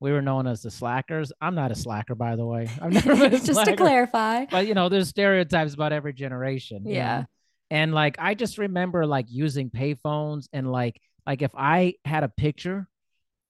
[0.00, 1.30] we were known as the slackers.
[1.40, 2.68] I'm not a slacker, by the way.
[2.80, 4.46] I've never been Just to clarify.
[4.46, 6.86] But you know, there's stereotypes about every generation.
[6.86, 7.18] you Yeah.
[7.20, 7.26] know?
[7.70, 12.28] And like I just remember like using payphones and like like if I had a
[12.30, 12.88] picture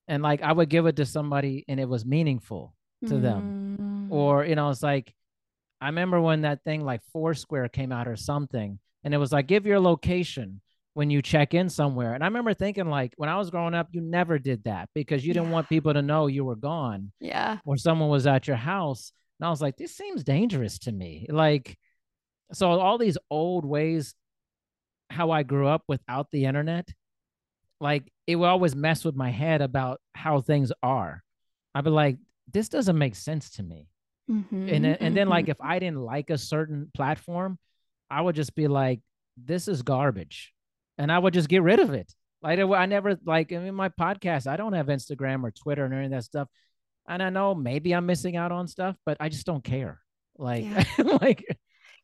[0.08, 2.74] and like I would give it to somebody and it was meaningful
[3.06, 3.61] to them Mm.
[4.12, 4.20] Mm-hmm.
[4.20, 5.14] or you know it's like
[5.80, 9.46] i remember when that thing like foursquare came out or something and it was like
[9.46, 10.60] give your location
[10.94, 12.12] when you check in somewhere.
[12.12, 15.24] And i remember thinking like when i was growing up you never did that because
[15.24, 17.58] you didn't want people to know you were gone yeah.
[17.64, 21.26] or someone was at your house and i was like this seems dangerous to me.
[21.30, 21.78] Like
[22.52, 24.14] so all these old ways
[25.08, 26.88] how i grew up without the internet
[27.80, 31.22] like it would always mess with my head about how things are.
[31.74, 32.18] I'd be like
[32.52, 33.88] this doesn't make sense to me
[34.32, 35.50] and then, and then like mhm.
[35.50, 37.58] if I didn't like a certain platform,
[38.10, 39.00] I would just be like,
[39.36, 40.52] this is garbage,
[40.98, 42.12] and I would just get rid of it.
[42.42, 45.94] Like I I never like in my podcast, I don't have Instagram or Twitter and
[45.94, 46.48] any of that stuff,
[47.08, 50.00] and I know maybe I'm missing out on stuff, but I just don't care.
[50.38, 50.84] Like Yeah.
[51.20, 51.44] like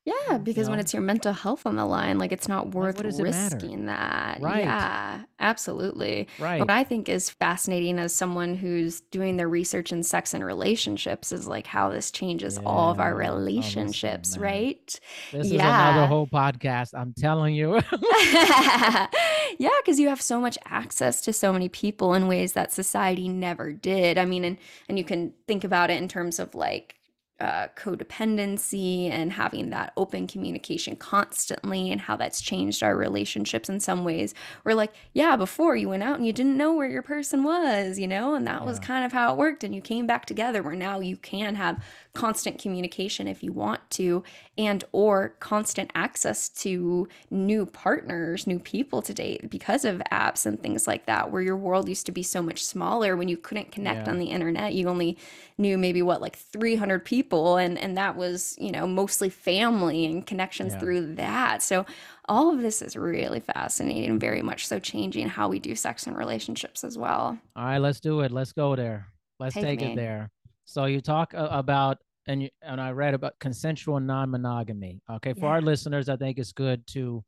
[0.08, 0.80] Yeah, because when know?
[0.80, 3.56] it's your mental health on the line, like it's not worth what does it matter?
[3.56, 4.40] risking that.
[4.40, 4.64] Right.
[4.64, 6.28] Yeah, absolutely.
[6.38, 10.44] right, What I think is fascinating as someone who's doing their research in sex and
[10.44, 13.30] relationships is like how this changes all of our Yeah.
[13.30, 14.42] Oh, listen, relationships, man.
[14.42, 15.00] right?
[15.32, 16.06] this is another yeah.
[16.06, 16.90] whole podcast.
[16.94, 17.80] I'm telling you.
[19.58, 23.28] yeah, because you have so much access to so many people in ways that society
[23.28, 24.18] never did.
[24.18, 26.94] I mean, and and you can think about it in terms of like
[27.40, 33.78] uh, codependency and having that open communication constantly and how that's changed our relationships in
[33.78, 34.34] some ways.
[34.64, 37.98] We're like, yeah, before you went out and you didn't know where your person was,
[37.98, 40.62] you know, and that was kind of how it worked, and you came back together.
[40.62, 41.82] Where now you can have
[42.18, 44.22] constant communication if you want to
[44.56, 50.60] and or constant access to new partners new people to date because of apps and
[50.60, 53.70] things like that where your world used to be so much smaller when you couldn't
[53.70, 54.12] connect Yeah.
[54.12, 55.16] on the internet you only
[55.58, 60.26] knew maybe what like 300 people and and that was you know mostly family and
[60.26, 60.80] connections Yeah.
[60.80, 61.86] through that so
[62.28, 66.06] all of this is really fascinating and very much so changing how we do sex
[66.06, 68.30] and relationships as well All right, let's do it.
[68.32, 69.06] Let's go there.
[69.40, 70.30] Let's Take take it there.
[70.64, 71.98] So you talk about
[72.28, 75.00] and you, and I read about consensual non-monogamy.
[75.10, 77.24] Okay, for our listeners, I think it's good to.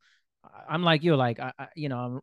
[0.69, 2.19] I'm like you, like I, I you know, I'm,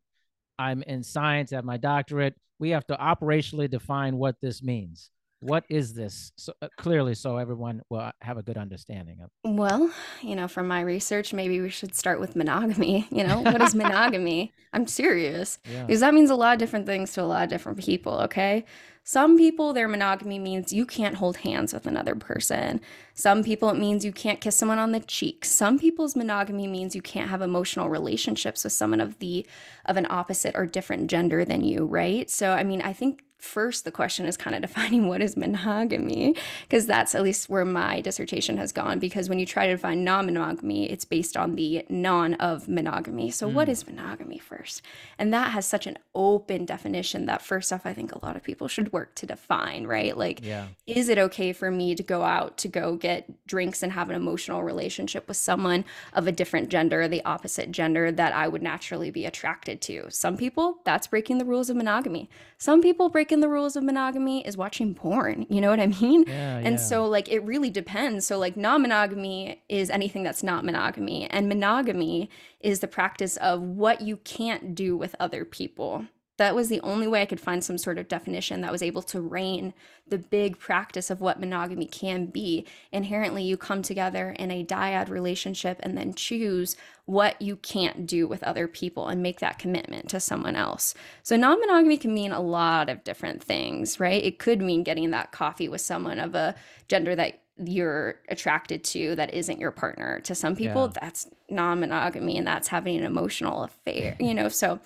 [0.58, 2.34] I'm in science, I have my doctorate.
[2.58, 5.10] We have to operationally define what this means.
[5.40, 6.32] What is this?
[6.36, 9.30] So uh, clearly, so everyone will have a good understanding of.
[9.44, 13.06] Well, you know, from my research, maybe we should start with monogamy.
[13.10, 14.52] You know, what is monogamy?
[14.72, 15.84] I'm serious Yeah.
[15.84, 18.64] because that means a lot of different things to a lot of different people, okay?
[19.04, 22.80] Some people, their monogamy means you can't hold hands with another person.
[23.14, 25.46] Some people, it means you can't kiss someone on the cheek.
[25.46, 29.46] Some people's monogamy means you can't have emotional relationships with someone of the
[29.86, 32.28] of an opposite or different gender than you, right?
[32.28, 36.34] So, I mean, I think first the question is kind of defining what is monogamy
[36.62, 40.02] because that's at least where my dissertation has gone because when you try to define
[40.04, 43.72] non-monogamy it's based on the non of monogamy so what Mm.
[43.72, 44.82] is monogamy first
[45.18, 48.42] and that has such an open definition that first off i think a lot of
[48.42, 50.68] people should work to define right like Yeah.
[50.86, 54.16] is it okay for me to go out to go get drinks and have an
[54.16, 59.10] emotional relationship with someone of a different gender, the opposite gender that I would naturally
[59.10, 60.06] be attracted to?
[60.10, 62.28] Some people, that's breaking the rules of monogamy.
[62.58, 65.44] Some people, breaking the rules of monogamy is watching porn.
[65.50, 66.24] You know what I mean?
[66.26, 66.56] Yeah.
[66.58, 66.82] And yeah.
[66.82, 68.26] so, like, it really depends.
[68.26, 73.60] So, like, non monogamy is anything that's not monogamy, and monogamy is the practice of
[73.60, 76.06] what you can't do with other people.
[76.38, 79.02] That was the only way I could find some sort of definition that was able
[79.02, 79.74] to rein
[80.08, 82.64] the big practice of what monogamy can be.
[82.92, 86.76] Inherently, you come together in a dyad relationship and then choose
[87.06, 90.94] what you can't do with other people and make that commitment to someone else.
[91.24, 94.22] So, non monogamy can mean a lot of different things, right?
[94.24, 96.54] It could mean getting that coffee with someone of a
[96.86, 100.20] gender that you're attracted to that isn't your partner.
[100.20, 101.00] To some people, Yeah.
[101.00, 104.48] that's non monogamy and that's having an emotional affair, you know?
[104.48, 104.78] So,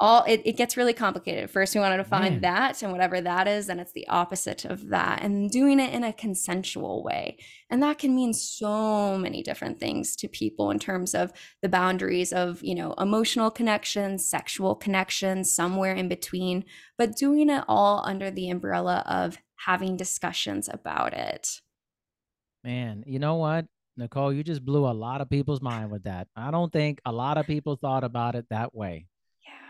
[0.00, 1.50] all it, it gets really complicated.
[1.50, 2.40] First, we wanted to find Man.
[2.42, 6.04] that, and whatever that is, then it's the opposite of that, and doing it in
[6.04, 7.38] a consensual way.
[7.70, 11.32] And that can mean so many different things to people in terms of
[11.62, 16.64] the boundaries of, you know, emotional connections, sexual connections, somewhere in between,
[16.98, 21.60] but doing it all under the umbrella of having discussions about it.
[22.62, 23.66] Man, you know what,
[23.96, 26.28] Nicole, you just blew a lot of people's mind with that.
[26.36, 29.06] I don't think a lot of people thought about it that way.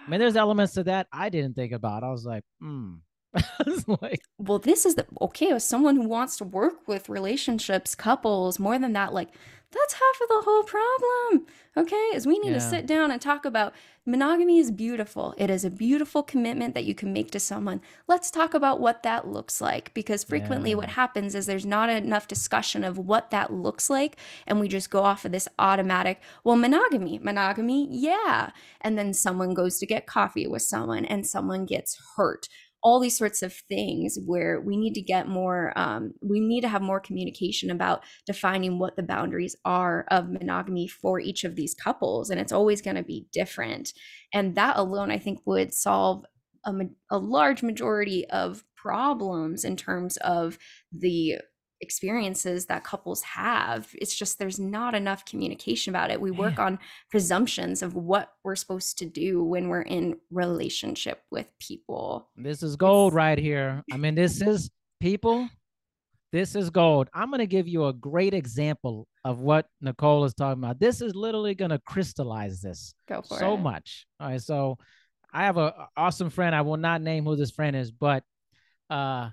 [0.07, 2.05] I mean, there's elements to that I didn't think about.
[2.05, 2.95] I was like, hmm.
[4.01, 8.59] Like, well this is the okay as someone who wants to work with relationships couples
[8.59, 9.29] more than that like
[9.73, 11.47] that's half of the whole problem
[11.77, 13.75] okay is we need to sit down and talk about
[14.07, 15.35] monogamy is beautiful.
[15.37, 17.81] It is a beautiful commitment that you can make to someone.
[18.07, 22.29] Let's talk about what that looks like because frequently what happens is there's not enough
[22.29, 26.57] discussion of what that looks like and we just go off of this automatic well
[26.57, 28.51] monogamy monogamy yeah
[28.81, 32.49] and then someone goes to get coffee with someone and someone gets hurt
[32.87, 36.69] all these sorts of things where we need to get more um, we need to
[36.69, 41.75] have more communication about defining what the boundaries are of monogamy for each of these
[41.75, 43.93] couples and it's always going to be different.
[44.33, 46.25] And that alone i think would solve
[46.65, 46.73] a,
[47.11, 50.57] a large majority of problems in terms of
[50.93, 51.39] the
[51.81, 56.79] experiences that couples have it's just there's not enough communication about it we work on
[57.11, 62.77] presumptions of what we're supposed to do when we're in relationship with people this is
[62.77, 63.83] gold right here.
[63.93, 64.71] I mean, this is
[65.01, 65.49] people.
[66.33, 67.09] This is gold.
[67.15, 70.79] I'm going to give you a great example of what Nicole is talking about.
[70.79, 72.95] This is literally going to crystallize this.
[73.09, 74.07] go for so it much.
[74.21, 74.77] All right, so
[75.33, 76.55] I have a a awesome friend.
[76.55, 78.23] I will not name who this friend is, but
[78.91, 79.31] uh,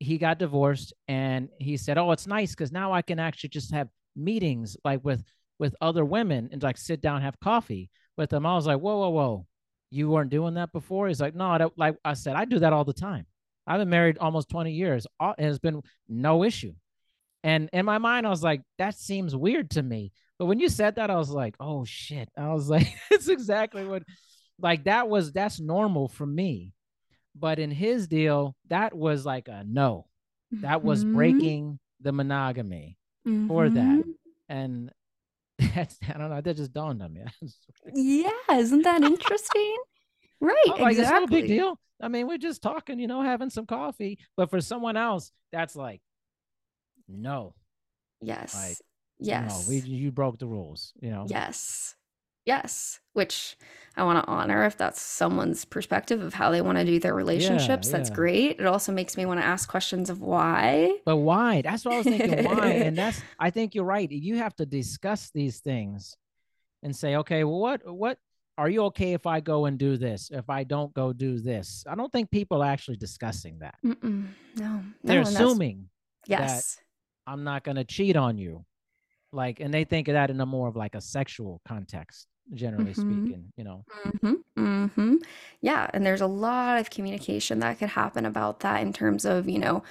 [0.00, 3.72] he got divorced, and he said, "Oh, it's nice because now I can actually just
[3.72, 5.22] have meetings like with
[5.58, 8.98] with other women and like sit down have coffee with them." I was like, "Whoa,
[8.98, 9.46] whoa, whoa!
[9.90, 12.72] You weren't doing that before?" He's like, "No, that, like I said, I do that
[12.72, 13.26] all the time.
[13.66, 15.06] I've been married almost 20 years.
[15.20, 16.72] All, it has been no issue."
[17.44, 20.70] And in my mind, I was like, "That seems weird to me." But when you
[20.70, 24.02] said that, I was like, "Oh shit!" I was like, "It's exactly what."
[24.58, 26.72] Like that was that's normal for me,
[27.40, 30.06] but in his deal, that was like a no.
[30.62, 32.98] That was Mhm, breaking the monogamy,
[33.48, 33.98] for that.
[34.00, 34.14] mhm.
[34.48, 34.92] and
[35.74, 36.40] that's I don't know.
[36.40, 37.24] That just dawned on me.
[37.94, 39.76] yeah isn't that interesting
[40.40, 41.80] right I'm like, it's no exactly big deal.
[42.02, 44.18] I mean, we're just talking, you know, having some coffee.
[44.36, 46.00] But for someone else, that's like,
[47.08, 47.54] no,
[48.20, 48.82] yes
[49.20, 51.26] no, yes we you broke the rules, you know.
[51.26, 51.94] Yes.
[52.44, 53.00] Yes.
[53.12, 53.56] Which
[53.96, 57.14] I want to honor if that's someone's perspective of how they want to do their
[57.14, 57.88] relationships.
[57.88, 58.14] That's yeah.
[58.14, 58.60] great.
[58.60, 60.98] It also makes me want to ask questions of why.
[61.04, 61.62] But why?
[61.62, 62.44] That's what I was thinking.
[62.44, 62.68] Why?
[62.68, 64.10] And that's I think you're right.
[64.10, 66.16] You have to discuss these things
[66.82, 68.18] and say, okay, well, what what
[68.56, 70.30] are you okay if I go and do this?
[70.32, 71.84] If I don't go do this?
[71.88, 73.74] I don't think people are actually discussing that.
[73.84, 74.28] Mm-mm.
[74.56, 74.82] No.
[75.02, 75.88] They're no, assuming
[76.26, 76.78] Yes.
[77.26, 78.64] I'm not gonna cheat on you.
[79.32, 82.94] Like, and they think of that in a more of like a sexual context, generally
[82.94, 82.94] Mhm.
[82.94, 83.84] speaking, you know.
[84.06, 84.34] Mm-hmm.
[84.58, 85.16] Mm-hmm.
[85.60, 85.90] Yeah.
[85.94, 89.58] And there's a lot of communication that could happen about that in terms of, you
[89.58, 89.82] know,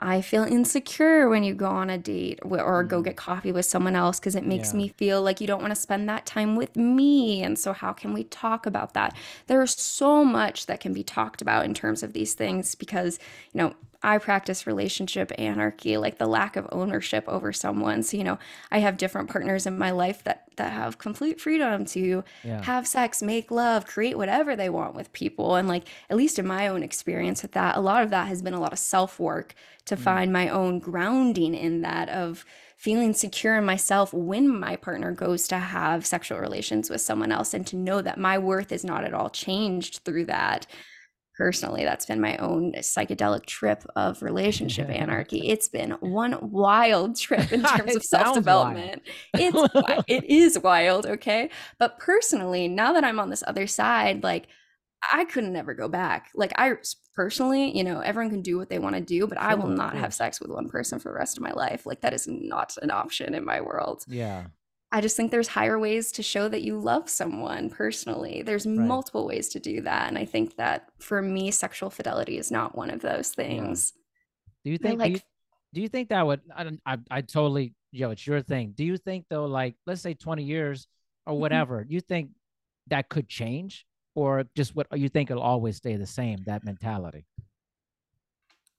[0.00, 3.04] I feel insecure when you go on a date or go Mhm.
[3.04, 4.76] get coffee with someone else because it makes Yeah.
[4.76, 7.42] me feel like you don't want to spend that time with me.
[7.42, 9.16] And so, how can we talk about that?
[9.48, 13.18] There's so much that can be talked about in terms of these things because,
[13.54, 18.02] you know, I practice relationship anarchy, like the lack of ownership over someone.
[18.02, 18.38] So, you know,
[18.70, 22.66] I have different partners in my life that that have complete freedom to Yeah.
[22.66, 25.56] have sex, make love, create whatever they want with people.
[25.56, 28.42] And like, at least in my own experience with that, a lot of that has
[28.42, 29.54] been a lot of self work
[29.86, 29.96] to Mm.
[29.96, 32.44] find my own grounding in that of
[32.76, 37.54] feeling secure in myself when my partner goes to have sexual relations with someone else
[37.54, 40.66] and to know that my worth is not at all changed through that.
[41.36, 45.48] Personally, that's been my own psychedelic trip of relationship anarchy.
[45.48, 48.34] It's been one wild trip in terms of sounds self wild.
[48.36, 49.02] development.
[49.34, 51.50] It's it is wild, okay?
[51.78, 54.48] But personally, now that I'm on this other side, like
[55.10, 56.30] I couldn't ever go back.
[56.34, 56.74] Like I
[57.14, 59.96] personally, you know, everyone can do what they want to do, but I will not
[59.96, 61.86] have sex with one person for the rest of my life.
[61.86, 64.04] Like that is not an option in my world.
[64.06, 64.46] Yeah.
[64.92, 68.42] I just think there's higher ways to show that you love someone personally.
[68.42, 72.50] There's multiple ways to do that, and I think that for me, sexual fidelity is
[72.50, 73.94] not one of those things.
[74.64, 75.24] Do you think do, you, like-
[75.72, 78.72] do you think that would I don't I, I totally yo, it's your thing.
[78.76, 80.86] Do you think though, like let's say 20 years
[81.26, 81.38] or Mhm.
[81.38, 82.30] whatever, you think
[82.88, 83.86] that could change?
[84.14, 87.24] Or just what you think it'll always stay the same, that mentality?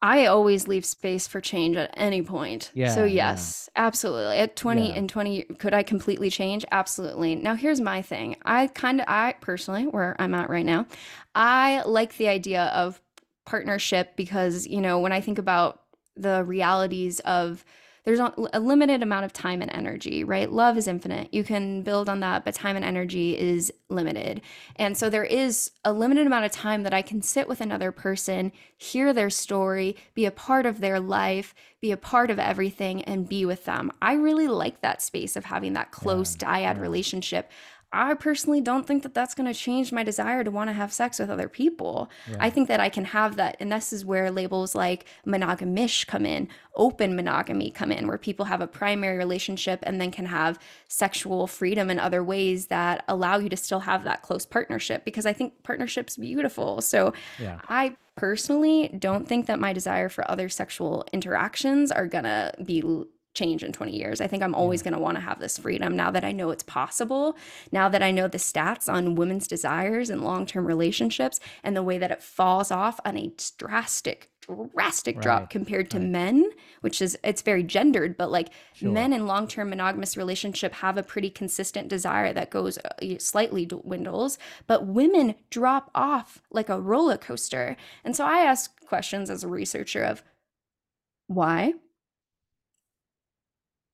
[0.03, 2.71] I always leave space for change at any point.
[2.73, 3.31] Yeah, So yeah.
[3.31, 4.37] yes, absolutely.
[4.37, 4.95] At 20 Yeah.
[4.95, 6.65] and 20 could I completely change?
[6.73, 7.35] Absolutely.
[7.35, 8.35] Now here's my thing.
[8.43, 10.87] I kind of I personally where I'm at right now,
[11.35, 13.01] I like the idea of
[13.45, 15.79] partnership because, you know, when I think about
[16.17, 17.63] the realities of
[18.03, 20.51] there's a limited amount of time and energy, right?
[20.51, 21.33] Love is infinite.
[21.33, 24.41] You can build on that, but time and energy is limited.
[24.75, 27.93] And so there is a limited amount of time that I can sit with another
[27.93, 33.03] person, hear their story, be a part of their life, be a part of everything,
[33.03, 33.91] and be with them.
[34.01, 36.79] I really like that space of having that close dyad yeah.
[36.79, 37.51] relationship.
[37.93, 40.91] I personally don't think that that's going to change my desire to want to have
[40.91, 42.09] sex with other people.
[42.39, 43.55] I think that I can have that.
[43.59, 48.45] And this is where labels like monogamish come in, open monogamy come in, where people
[48.45, 53.37] have a primary relationship and then can have sexual freedom in other ways that allow
[53.37, 55.05] you to still have that close partnership.
[55.05, 56.81] Because I think partnership's beautiful.
[56.81, 57.59] So Yeah.
[57.69, 62.83] I personally don't think that my desire for other sexual interactions are going to be
[63.33, 64.21] change in 20 years.
[64.21, 66.51] I think I'm always going to want to have this freedom now that I know
[66.51, 67.35] it's possible,
[67.71, 71.97] now that I know the stats on women's desires and long-term relationships and the way
[71.97, 74.29] that it falls off on a drastic
[74.73, 76.07] drastic drop compared to Right.
[76.09, 76.49] men,
[76.81, 78.91] which is it's very gendered, but like Sure.
[78.91, 84.37] men in long-term monogamous relationship have a pretty consistent desire that goes uh, slightly dwindles,
[84.67, 87.77] but women drop off like a roller coaster.
[88.03, 90.23] And so I ask questions as a researcher of
[91.27, 91.75] why?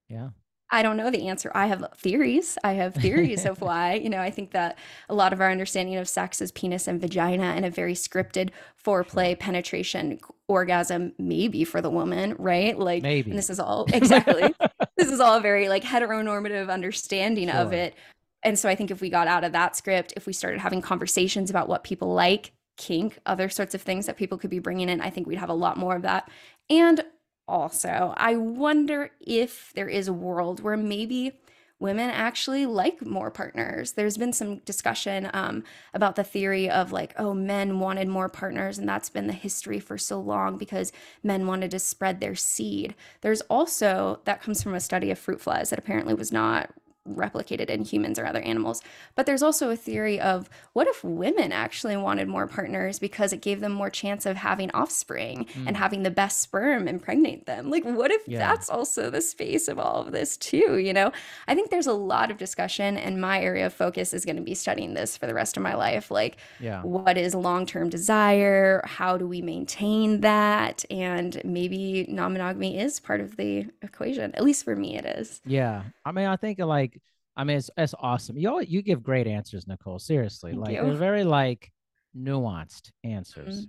[0.10, 0.30] Yeah.
[0.72, 1.52] I don't know the answer.
[1.56, 2.58] I have theories.
[2.64, 3.96] I have theories of why.
[3.96, 4.78] You know, I think that
[5.10, 8.52] a lot of our understanding of sex is penis and vagina and a very scripted
[8.84, 12.78] foreplay, penetration, orgasm, maybe for the woman, right?
[12.78, 13.32] Like, Maybe.
[13.32, 14.54] and this is all exactly.
[14.98, 17.96] this is all very like heteronormative understanding of it.
[18.44, 20.82] And so I think if we got out of that script, if we started having
[20.82, 24.88] conversations about what people like, kink, other sorts of things that people could be bringing
[24.88, 26.30] in, I think we'd have a lot more of that.
[26.70, 27.04] And
[27.50, 31.40] also, I wonder if there is a world where maybe
[31.80, 33.94] women actually like more partners.
[33.94, 38.78] There's been some discussion um, about the theory of like, oh, men wanted more partners,
[38.78, 40.92] and that's been the history for so long because
[41.24, 42.96] men wanted to spread their seed.
[43.22, 46.70] There's also, that comes from a study of fruit flies that apparently was not
[47.10, 48.82] replicated in humans or other animals.
[49.16, 53.42] But there's also a theory of what if women actually wanted more partners because it
[53.42, 55.68] gave them more chance of having offspring hmm.
[55.68, 57.70] and having the best sperm impregnate them?
[57.70, 58.40] Like, what if Yeah.
[58.40, 60.78] that's also the space of all of this too?
[60.78, 61.12] You know,
[61.48, 64.42] I think there's a lot of discussion, and my area of focus is going to
[64.42, 66.12] be studying this for the rest of my life.
[66.12, 66.82] Like, Yeah.
[66.84, 68.82] what is long term desire?
[68.86, 70.86] How do we maintain that?
[70.90, 74.34] And maybe non monogamy is part of the equation.
[74.36, 75.42] At least for me, it is.
[75.46, 75.84] Yeah.
[76.06, 76.99] I mean, I think like,
[77.40, 78.38] I mean, it's it's awesome.
[78.38, 79.98] You you give great answers, Nicole.
[80.00, 80.84] Seriously, Thank like you.
[80.84, 81.72] they're very like
[82.16, 83.68] nuanced answers,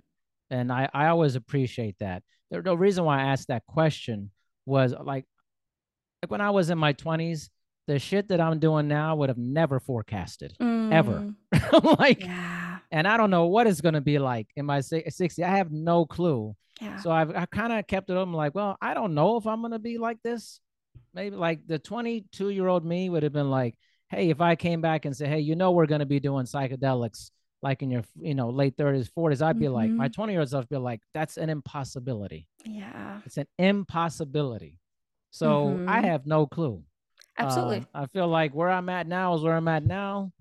[0.49, 2.23] and I I always appreciate that.
[2.49, 4.31] The, the reason why I asked that question
[4.65, 5.25] was like,
[6.21, 7.49] like when I was in my twenties,
[7.87, 11.31] the shit that I'm doing now would have never forecasted, ever.
[11.53, 12.79] Mm, like, Yeah.
[12.91, 15.43] and I don't know what it's gonna be like in my si- 60.
[15.45, 16.55] I have no clue.
[16.81, 16.99] Yeah.
[16.99, 19.61] So I've I kind of kept it open, like, well, I don't know if I'm
[19.61, 20.59] gonna be like this.
[21.13, 23.75] Maybe like the 22 year old me would have been like,
[24.09, 27.31] hey, if I came back and said, hey, you know, we're gonna be doing psychedelics
[27.61, 30.53] like in your you know late 30s, 40s, I'd be like, my 20 year olds,
[30.53, 32.47] I'd be like, that's an impossibility.
[32.65, 33.19] yeah.
[33.25, 34.79] It's an impossibility.
[35.31, 36.05] So I Mhm.
[36.05, 36.83] have no clue.
[37.37, 37.85] Absolutely.
[37.93, 40.31] Uh, I feel like where I'm at now is where I'm at now.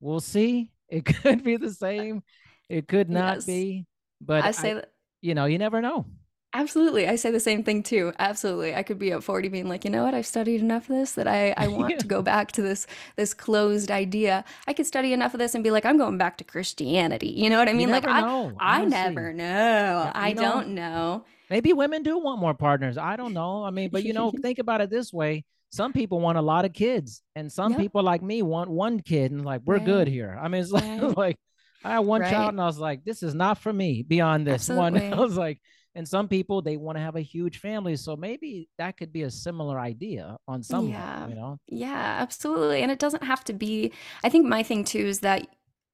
[0.00, 0.72] We'll see.
[0.88, 2.22] It could be the same.
[2.68, 3.46] It could not Yes.
[3.46, 3.86] be.
[4.20, 4.90] But I I say that.
[5.20, 6.06] you know, you never know.
[6.54, 7.08] Absolutely.
[7.08, 8.12] I say the same thing too.
[8.18, 8.74] Absolutely.
[8.76, 10.14] I could be at 40 being like, you know what?
[10.14, 12.86] I've studied enough of this that I, I want to go back to this
[13.16, 14.44] this closed idea.
[14.68, 17.28] I could study enough of this and be like, I'm going back to Christianity.
[17.28, 17.90] You know what I mean?
[17.90, 20.10] Like never I know, I never know.
[20.14, 21.24] I know- don't know.
[21.50, 22.96] Maybe women do want more partners.
[22.96, 23.64] I don't know.
[23.64, 25.44] I mean, but you know, think about it this way.
[25.70, 27.80] Some people want a lot of kids, and some Yep.
[27.80, 30.38] people like me want one kid, and like we're good here.
[30.40, 31.16] I mean, it's like, Right.
[31.16, 31.36] like
[31.84, 32.30] I had one Right.
[32.30, 34.02] child, and I was like, this is not for me.
[34.02, 35.60] Beyond this one, I was like,
[35.94, 39.22] and some people they want to have a huge family, so maybe that could be
[39.22, 41.28] a similar idea on some level, Yeah.
[41.28, 41.58] you know.
[41.68, 42.82] Yeah, absolutely.
[42.82, 43.92] And it doesn't have to be,
[44.22, 45.46] I think my thing too is that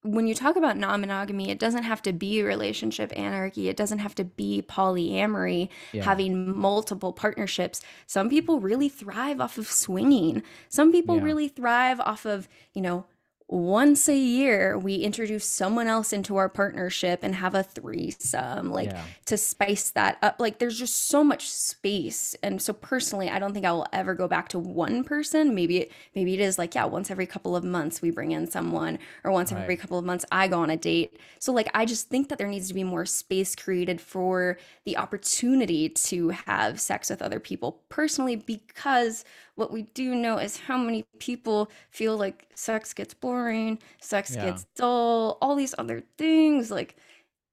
[0.03, 3.69] when you talk about non monogamy, it doesn't have to be relationship anarchy.
[3.69, 6.05] It doesn't have to be polyamory, Yeah.
[6.05, 7.83] having multiple partnerships.
[8.07, 10.43] Some people really thrive off of swinging.
[10.71, 11.23] Some people Yeah.
[11.25, 13.05] really thrive off of, you know,
[13.53, 18.91] once a year we introduce someone else into our partnership and have a threesome like
[18.91, 19.03] Yeah.
[19.27, 20.37] to spice that up.
[20.39, 22.37] Like there's just so much space.
[22.45, 25.53] And so personally i don't think i will ever go back to one person.
[25.53, 28.49] Maybe it maybe it is like yeah once every couple of months we bring in
[28.49, 31.19] someone or once every couple of months i go on a date.
[31.41, 34.97] So like i just think that there needs to be more space created for the
[34.97, 39.25] opportunity to have sex with other people personally because
[39.61, 44.47] what we do know is how many people feel like sex gets boring, sex Yeah.
[44.47, 46.71] gets dull, all these other things.
[46.71, 46.97] Like,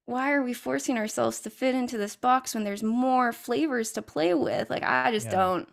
[0.05, 4.01] why are we forcing ourselves to fit into this box when there's more flavors to
[4.01, 4.69] play with?
[4.69, 5.31] Like, I just Yeah.
[5.33, 5.69] don't,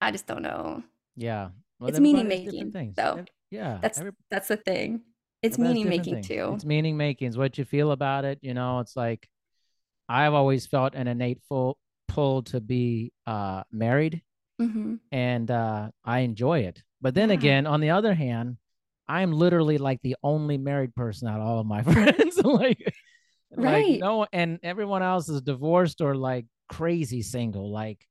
[0.00, 0.84] I just don't know.
[1.16, 1.50] Yeah.
[1.80, 3.24] Well, It's meaning everybody has different making, though.
[3.50, 3.78] Yeah.
[3.82, 5.02] That's every- that's the thing.
[5.42, 6.28] It's meaning making things.
[6.28, 6.52] too.
[6.54, 7.28] It's meaning making.
[7.28, 8.38] It's what you feel about it.
[8.42, 9.28] You know, it's like
[10.08, 11.78] I've always felt an innate full
[12.08, 14.22] pull to be uh married
[14.58, 16.82] hmm and uh I enjoy it.
[17.00, 17.34] But then Yeah.
[17.34, 18.56] again, on the other hand,
[19.08, 22.36] I'm literally like the only married person out of all of my friends.
[22.38, 22.78] like,
[23.56, 24.00] like Right.
[24.00, 27.70] no, and everyone else is divorced or like crazy single.
[27.70, 28.06] Like,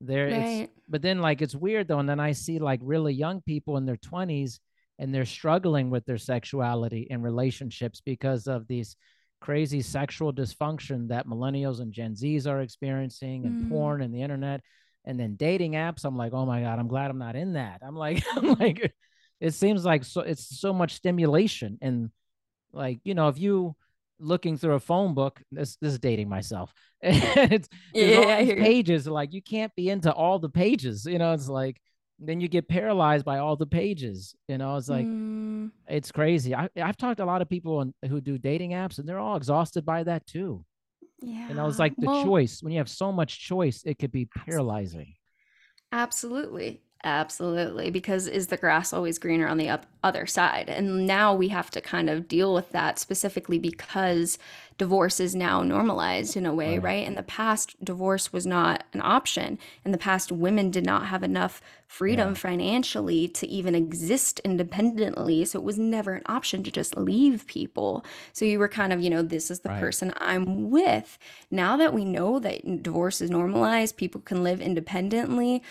[0.00, 0.70] there, Right.
[0.88, 3.86] but then like it's weird though, and then I see like really young people in
[3.86, 4.60] their 20s
[4.98, 8.96] and they're struggling with their sexuality and relationships because of these
[9.40, 13.68] crazy sexual dysfunction that millennials and Gen Zs are experiencing and Mm.
[13.68, 14.60] porn and the internet
[15.04, 16.04] and then dating apps.
[16.04, 17.80] I'm like, oh my God, I'm glad I'm not in that.
[17.82, 18.94] I'm like, I'm like,
[19.40, 22.10] it seems like so it's so much stimulation and
[22.72, 23.76] like, you know, if you
[24.18, 26.72] looking through a phone book, this this is dating myself.
[27.02, 28.70] it's Yeah, I these hear you.
[28.70, 31.80] pages like you can't be into all the pages you know it's like
[32.18, 36.54] then you get paralyzed by all the pages you know it's like Mm, it's crazy
[36.54, 39.18] I, i've talked to a lot of people on, who do dating apps and they're
[39.18, 40.64] all exhausted by that too
[41.22, 41.48] yeah.
[41.48, 44.12] you know it's like the Well, choice when you have so much choice it could
[44.12, 45.14] be paralyzing
[45.92, 46.80] Absolutely.
[47.04, 47.90] Absolutely.
[47.90, 50.68] Because is the grass always greener on the up other side?
[50.68, 54.38] And now we have to kind of deal with that specifically because
[54.78, 56.82] divorce is now normalized in a way, Right.
[56.84, 57.06] right?
[57.06, 59.58] In the past, divorce was not an option.
[59.84, 62.34] In the past, women did not have enough freedom Yeah.
[62.34, 65.44] financially to even exist independently.
[65.44, 68.04] So it was never an option to just leave people.
[68.32, 69.80] So you were kind of, you know, this is the Right.
[69.80, 71.18] person I'm with.
[71.50, 75.62] Now that we know that divorce is normalized, people can live independently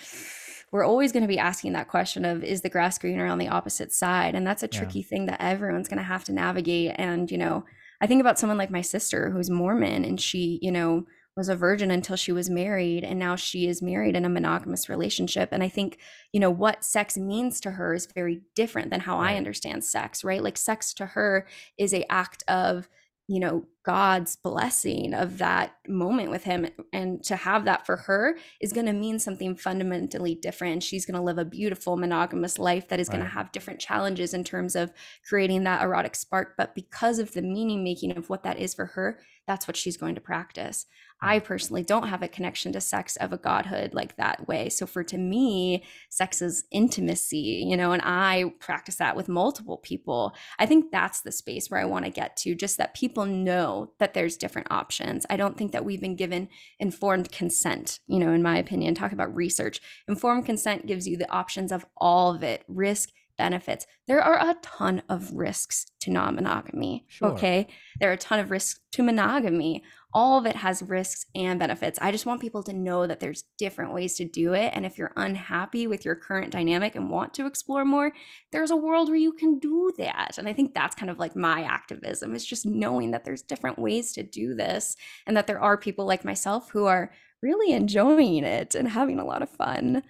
[0.71, 3.49] we're always going to be asking that question of is the grass greener on the
[3.49, 4.35] opposite side?
[4.35, 4.79] And that's a Yeah.
[4.79, 6.95] tricky thing that everyone's going to have to navigate.
[6.97, 7.65] And you know
[8.03, 11.05] i think about someone like my sister who's mormon and she you know
[11.37, 14.89] was a virgin until she was married and now she is married in a monogamous
[14.89, 15.49] relationship.
[15.51, 15.97] And i think
[16.33, 20.23] you know what sex means to her is very different than how i understand sex
[20.23, 20.41] right?
[20.43, 21.45] Like sex to her
[21.77, 22.89] is a act of
[23.31, 28.37] you know god's blessing of that moment with him and to have that for her
[28.59, 30.83] is going to mean something fundamentally different.
[30.83, 34.33] She's going to live a beautiful monogamous life that is going to have different challenges
[34.33, 34.91] in terms of
[35.27, 36.55] creating that erotic spark.
[36.57, 39.97] But because of the meaning making of what that is for her, that's what she's
[39.97, 40.85] going to practice.
[41.21, 44.69] I personally don't have a connection to sex of a godhood like that way.
[44.69, 49.77] So for to me, sex is intimacy, you know, and I practice that with multiple
[49.77, 50.33] people.
[50.57, 53.93] I think that's the space where I want to get to, just that people know
[53.99, 55.25] that there's different options.
[55.29, 56.49] I don't think that we've been given
[56.79, 58.95] informed consent, you know, in my opinion.
[58.95, 59.79] Talk about research.
[60.07, 63.09] Informed consent gives you the options of all of it risk,
[63.41, 63.87] benefits.
[64.07, 67.05] There are a ton of risks to non monogamy.
[67.07, 67.29] Sure.
[67.29, 67.67] Okay.
[67.99, 69.83] There are a ton of risks to monogamy.
[70.13, 71.97] All of it has risks and benefits.
[71.99, 74.73] I just want people to know that there's different ways to do it.
[74.75, 78.11] And if you're unhappy with your current dynamic and want to explore more,
[78.51, 80.35] there's a world where you can do that.
[80.37, 83.79] And I think that's kind of like my activism is just knowing that there's different
[83.79, 87.11] ways to do this and that there are people like myself who are
[87.41, 90.03] really enjoying it and having a lot of fun.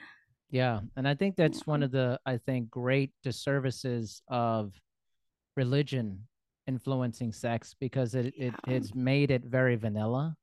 [0.51, 4.73] Yeah, and I think that's one of the I think great disservices of
[5.55, 6.27] religion
[6.67, 10.35] influencing sex because it, it it's made it very vanilla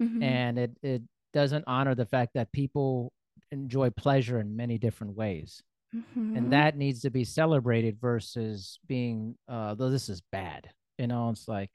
[0.00, 0.22] Mhm.
[0.22, 1.02] and it it
[1.32, 3.12] doesn't honor the fact that people
[3.50, 5.62] enjoy pleasure in many different ways
[5.94, 6.36] Mhm.
[6.36, 11.30] and that needs to be celebrated versus being uh though this is bad you know
[11.30, 11.70] it's like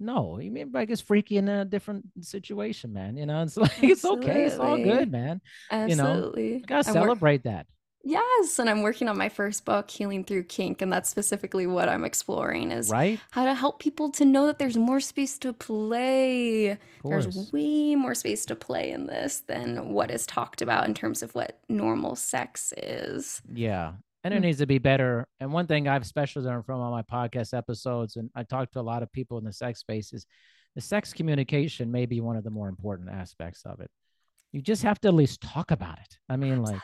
[0.00, 3.82] no you mean like it's freaky in a different situation man you know it's like
[3.82, 5.40] it's okay it's all good man
[5.70, 6.44] Absolutely.
[6.44, 7.66] you know, you gotta wor- celebrate that
[8.08, 11.88] yes, and I'm working on my first book, Healing Through Kink, and that's specifically what
[11.88, 15.52] I'm exploring is right how to help people to know that there's more space to
[15.52, 16.78] play.
[17.04, 21.22] There's way more space to play in this than what is talked about in terms
[21.22, 23.42] of what normal sex is.
[23.52, 23.92] Yeah.
[24.24, 24.42] And it Mm.
[24.42, 25.26] needs to be better.
[25.40, 28.80] And one thing I've especially learned from all my podcast episodes, and I talk to
[28.80, 30.26] a lot of people in the sex space, is
[30.74, 33.90] the sex communication may be one of the more important aspects of it.
[34.52, 36.18] You just have to at least talk about it.
[36.28, 36.80] I mean, like,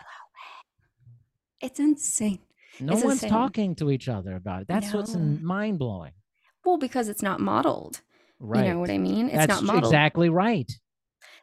[1.60, 2.40] It's insane.
[2.80, 3.30] No It's one's insane.
[3.30, 4.68] talking to each other about it.
[4.68, 6.12] That's what's mind blowing.
[6.64, 8.00] Well, because it's not modeled.
[8.38, 8.66] Right.
[8.66, 9.26] You know what I mean?
[9.26, 9.84] It's That's not modeled.
[9.84, 10.70] exactly right.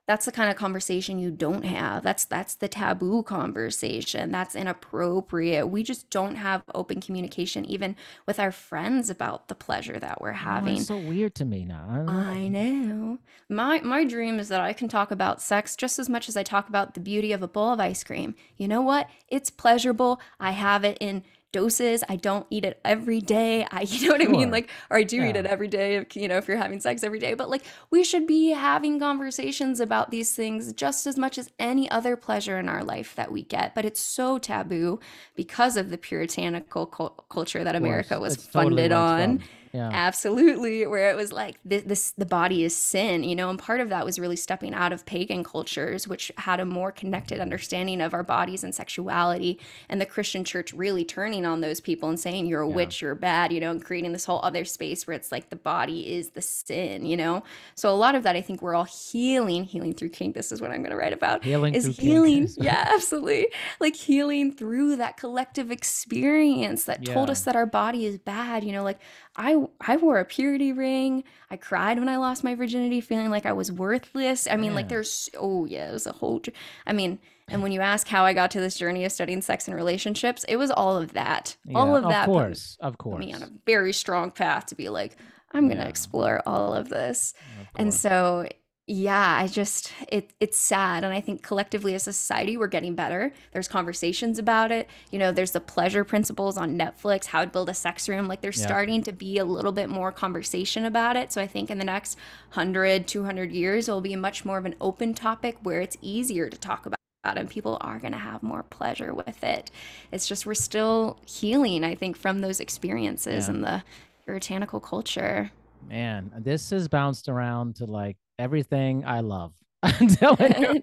[0.08, 2.04] That's the kind of conversation you don't have.
[2.04, 4.32] That's that's the taboo conversation.
[4.32, 5.70] That's inappropriate.
[5.70, 7.96] We just don't have open communication even
[8.26, 10.78] with our friends about the pleasure that we're Oh, having.
[10.78, 11.86] it's so weird to me now.
[11.90, 12.20] I know.
[12.32, 13.18] I know.
[13.48, 16.44] My my dream is that I can talk about sex just as much as I
[16.44, 18.36] talk about the beauty of a bowl of ice cream.
[18.58, 19.08] You know what?
[19.30, 20.20] It's pleasurable.
[20.40, 22.04] I have it in doses.
[22.10, 23.66] I don't eat it every day.
[23.72, 24.42] I you know what I mean?
[24.44, 24.52] Sure.
[24.52, 25.42] Like or I do eat Yeah.
[25.42, 28.04] it every day, if- you know, if you're having sex every day, but like we
[28.04, 32.70] should be having conversations about these things just as much as any other pleasure in
[32.70, 33.76] our life that we get.
[33.76, 35.00] But it's so taboo
[35.36, 39.22] because of the puritanical cul- culture that Of America was It's totally funded where it's
[39.32, 39.48] on from.
[39.74, 39.90] Yeah.
[39.94, 43.80] absolutely where it was like this, this the body is sin you know and part
[43.80, 48.02] of that was really stepping out of pagan cultures which had a more connected understanding
[48.02, 49.60] of our bodies and sexuality
[49.90, 52.76] and the christian church really turning on those people and saying you're a Yeah.
[52.76, 55.56] witch you're bad you know and creating this whole other space where it's like the
[55.56, 57.44] body is the sin you know
[57.76, 60.60] so a lot of that i think we're all healing healing through kink this is
[60.62, 62.08] what i'm going to write about Healing is through kink.
[62.10, 63.48] healing yeah absolutely
[63.80, 68.72] like healing through that collective experience that told us that our body is bad you
[68.72, 69.00] know like
[69.36, 71.24] i i wore a purity ring.
[71.50, 74.48] I cried when i lost my virginity feeling like i was worthless.
[74.50, 76.42] I mean like there's oh yeah it was a whole
[76.86, 79.68] i mean and when you ask how i got to this journey of studying sex
[79.68, 81.56] and relationships it was all of that.
[81.76, 82.78] All Yeah, of that Of put- course.
[82.82, 85.16] Of put me on a very strong path to be like
[85.54, 85.90] i'm going to Yeah.
[85.90, 87.34] explore all of this.
[87.62, 88.48] Of and so
[88.88, 92.96] yeah i just it it's sad and i think collectively as a society we're getting
[92.96, 93.32] better.
[93.54, 94.90] There's conversations about it.
[95.12, 98.28] You know there's the pleasure principles on netflix how to build a sex room.
[98.28, 98.66] Like there's Yeah.
[98.68, 101.32] starting to be a little bit more conversation about it.
[101.32, 102.18] So i think in the next
[102.54, 106.50] 100 200 years it will be much more of an open topic where it's easier
[106.50, 109.70] to talk about and people are going to have more pleasure with it.
[110.12, 113.54] It's just we're still healing i think from those experiences Yeah.
[113.54, 113.84] and the
[114.26, 115.52] puritanical culture.
[115.88, 119.54] Man, this has bounced around to like everything I love.
[119.84, 120.82] I'm telling you.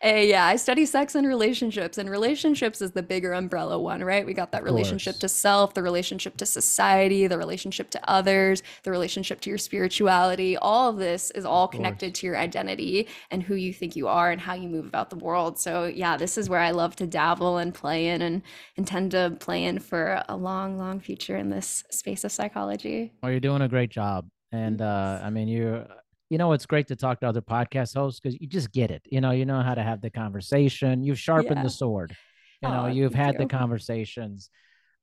[0.00, 4.24] Hey, yeah, I study sex and relationships, and relationships is the bigger umbrella one, right?
[4.24, 8.92] We got that relationship to self, the relationship to society, the relationship to others, the
[8.92, 10.56] relationship to your spirituality.
[10.56, 14.30] All of this is all connected to your identity and who you think you are
[14.30, 15.58] and how you move about the world.
[15.58, 18.42] So, yeah, this is where I love to dabble and play in and
[18.76, 23.12] intend to play in for a long, long future in this space of psychology.
[23.20, 24.28] Well, you're doing a great job.
[24.52, 25.84] And uh, I mean, you
[26.30, 29.02] you know, it's great to talk to other podcast hosts because you just get it.
[29.10, 31.02] You know, you know how to have the conversation.
[31.02, 31.62] You've sharpened Yeah.
[31.62, 32.14] the sword.
[32.62, 34.50] You know, Aw, you've had the conversations.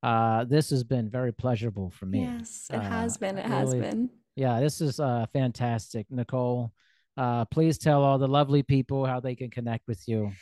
[0.02, 2.20] Uh, this has been very pleasurable for me.
[2.22, 3.38] Yes, it Uh, has been.
[3.38, 4.10] It I has been.
[4.36, 6.70] Yeah, this is uh, fantastic, Nicole.
[7.16, 10.32] Uh, please tell all the lovely people how they can connect with you.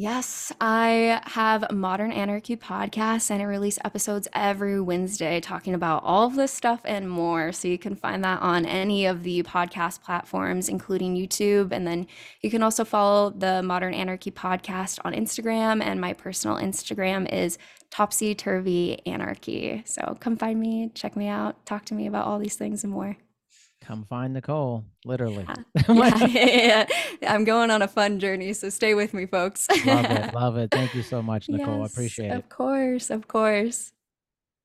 [0.00, 6.24] Yes, I have Modern Anarchy podcast and I release episodes every Wednesday talking about all
[6.24, 7.50] of this stuff and more.
[7.50, 11.72] So you can find that on any of the podcast platforms, including YouTube.
[11.72, 12.06] And then
[12.42, 15.82] you can also follow the Modern Anarchy podcast on Instagram.
[15.82, 17.58] And my personal Instagram is
[17.90, 19.82] Topsy Turvy Anarchy.
[19.84, 22.92] So come find me, check me out, talk to me about all these things and
[22.92, 23.16] more.
[23.88, 25.46] Come find Nicole, literally.
[25.88, 25.88] Yeah,
[27.22, 28.52] yeah, I'm going on a fun journey.
[28.52, 29.66] So stay with me, folks.
[29.86, 30.34] love it.
[30.34, 30.70] Love it.
[30.70, 31.80] Thank you so much, Nicole.
[31.80, 32.36] I Yes, appreciate it.
[32.36, 33.92] Of course, of course.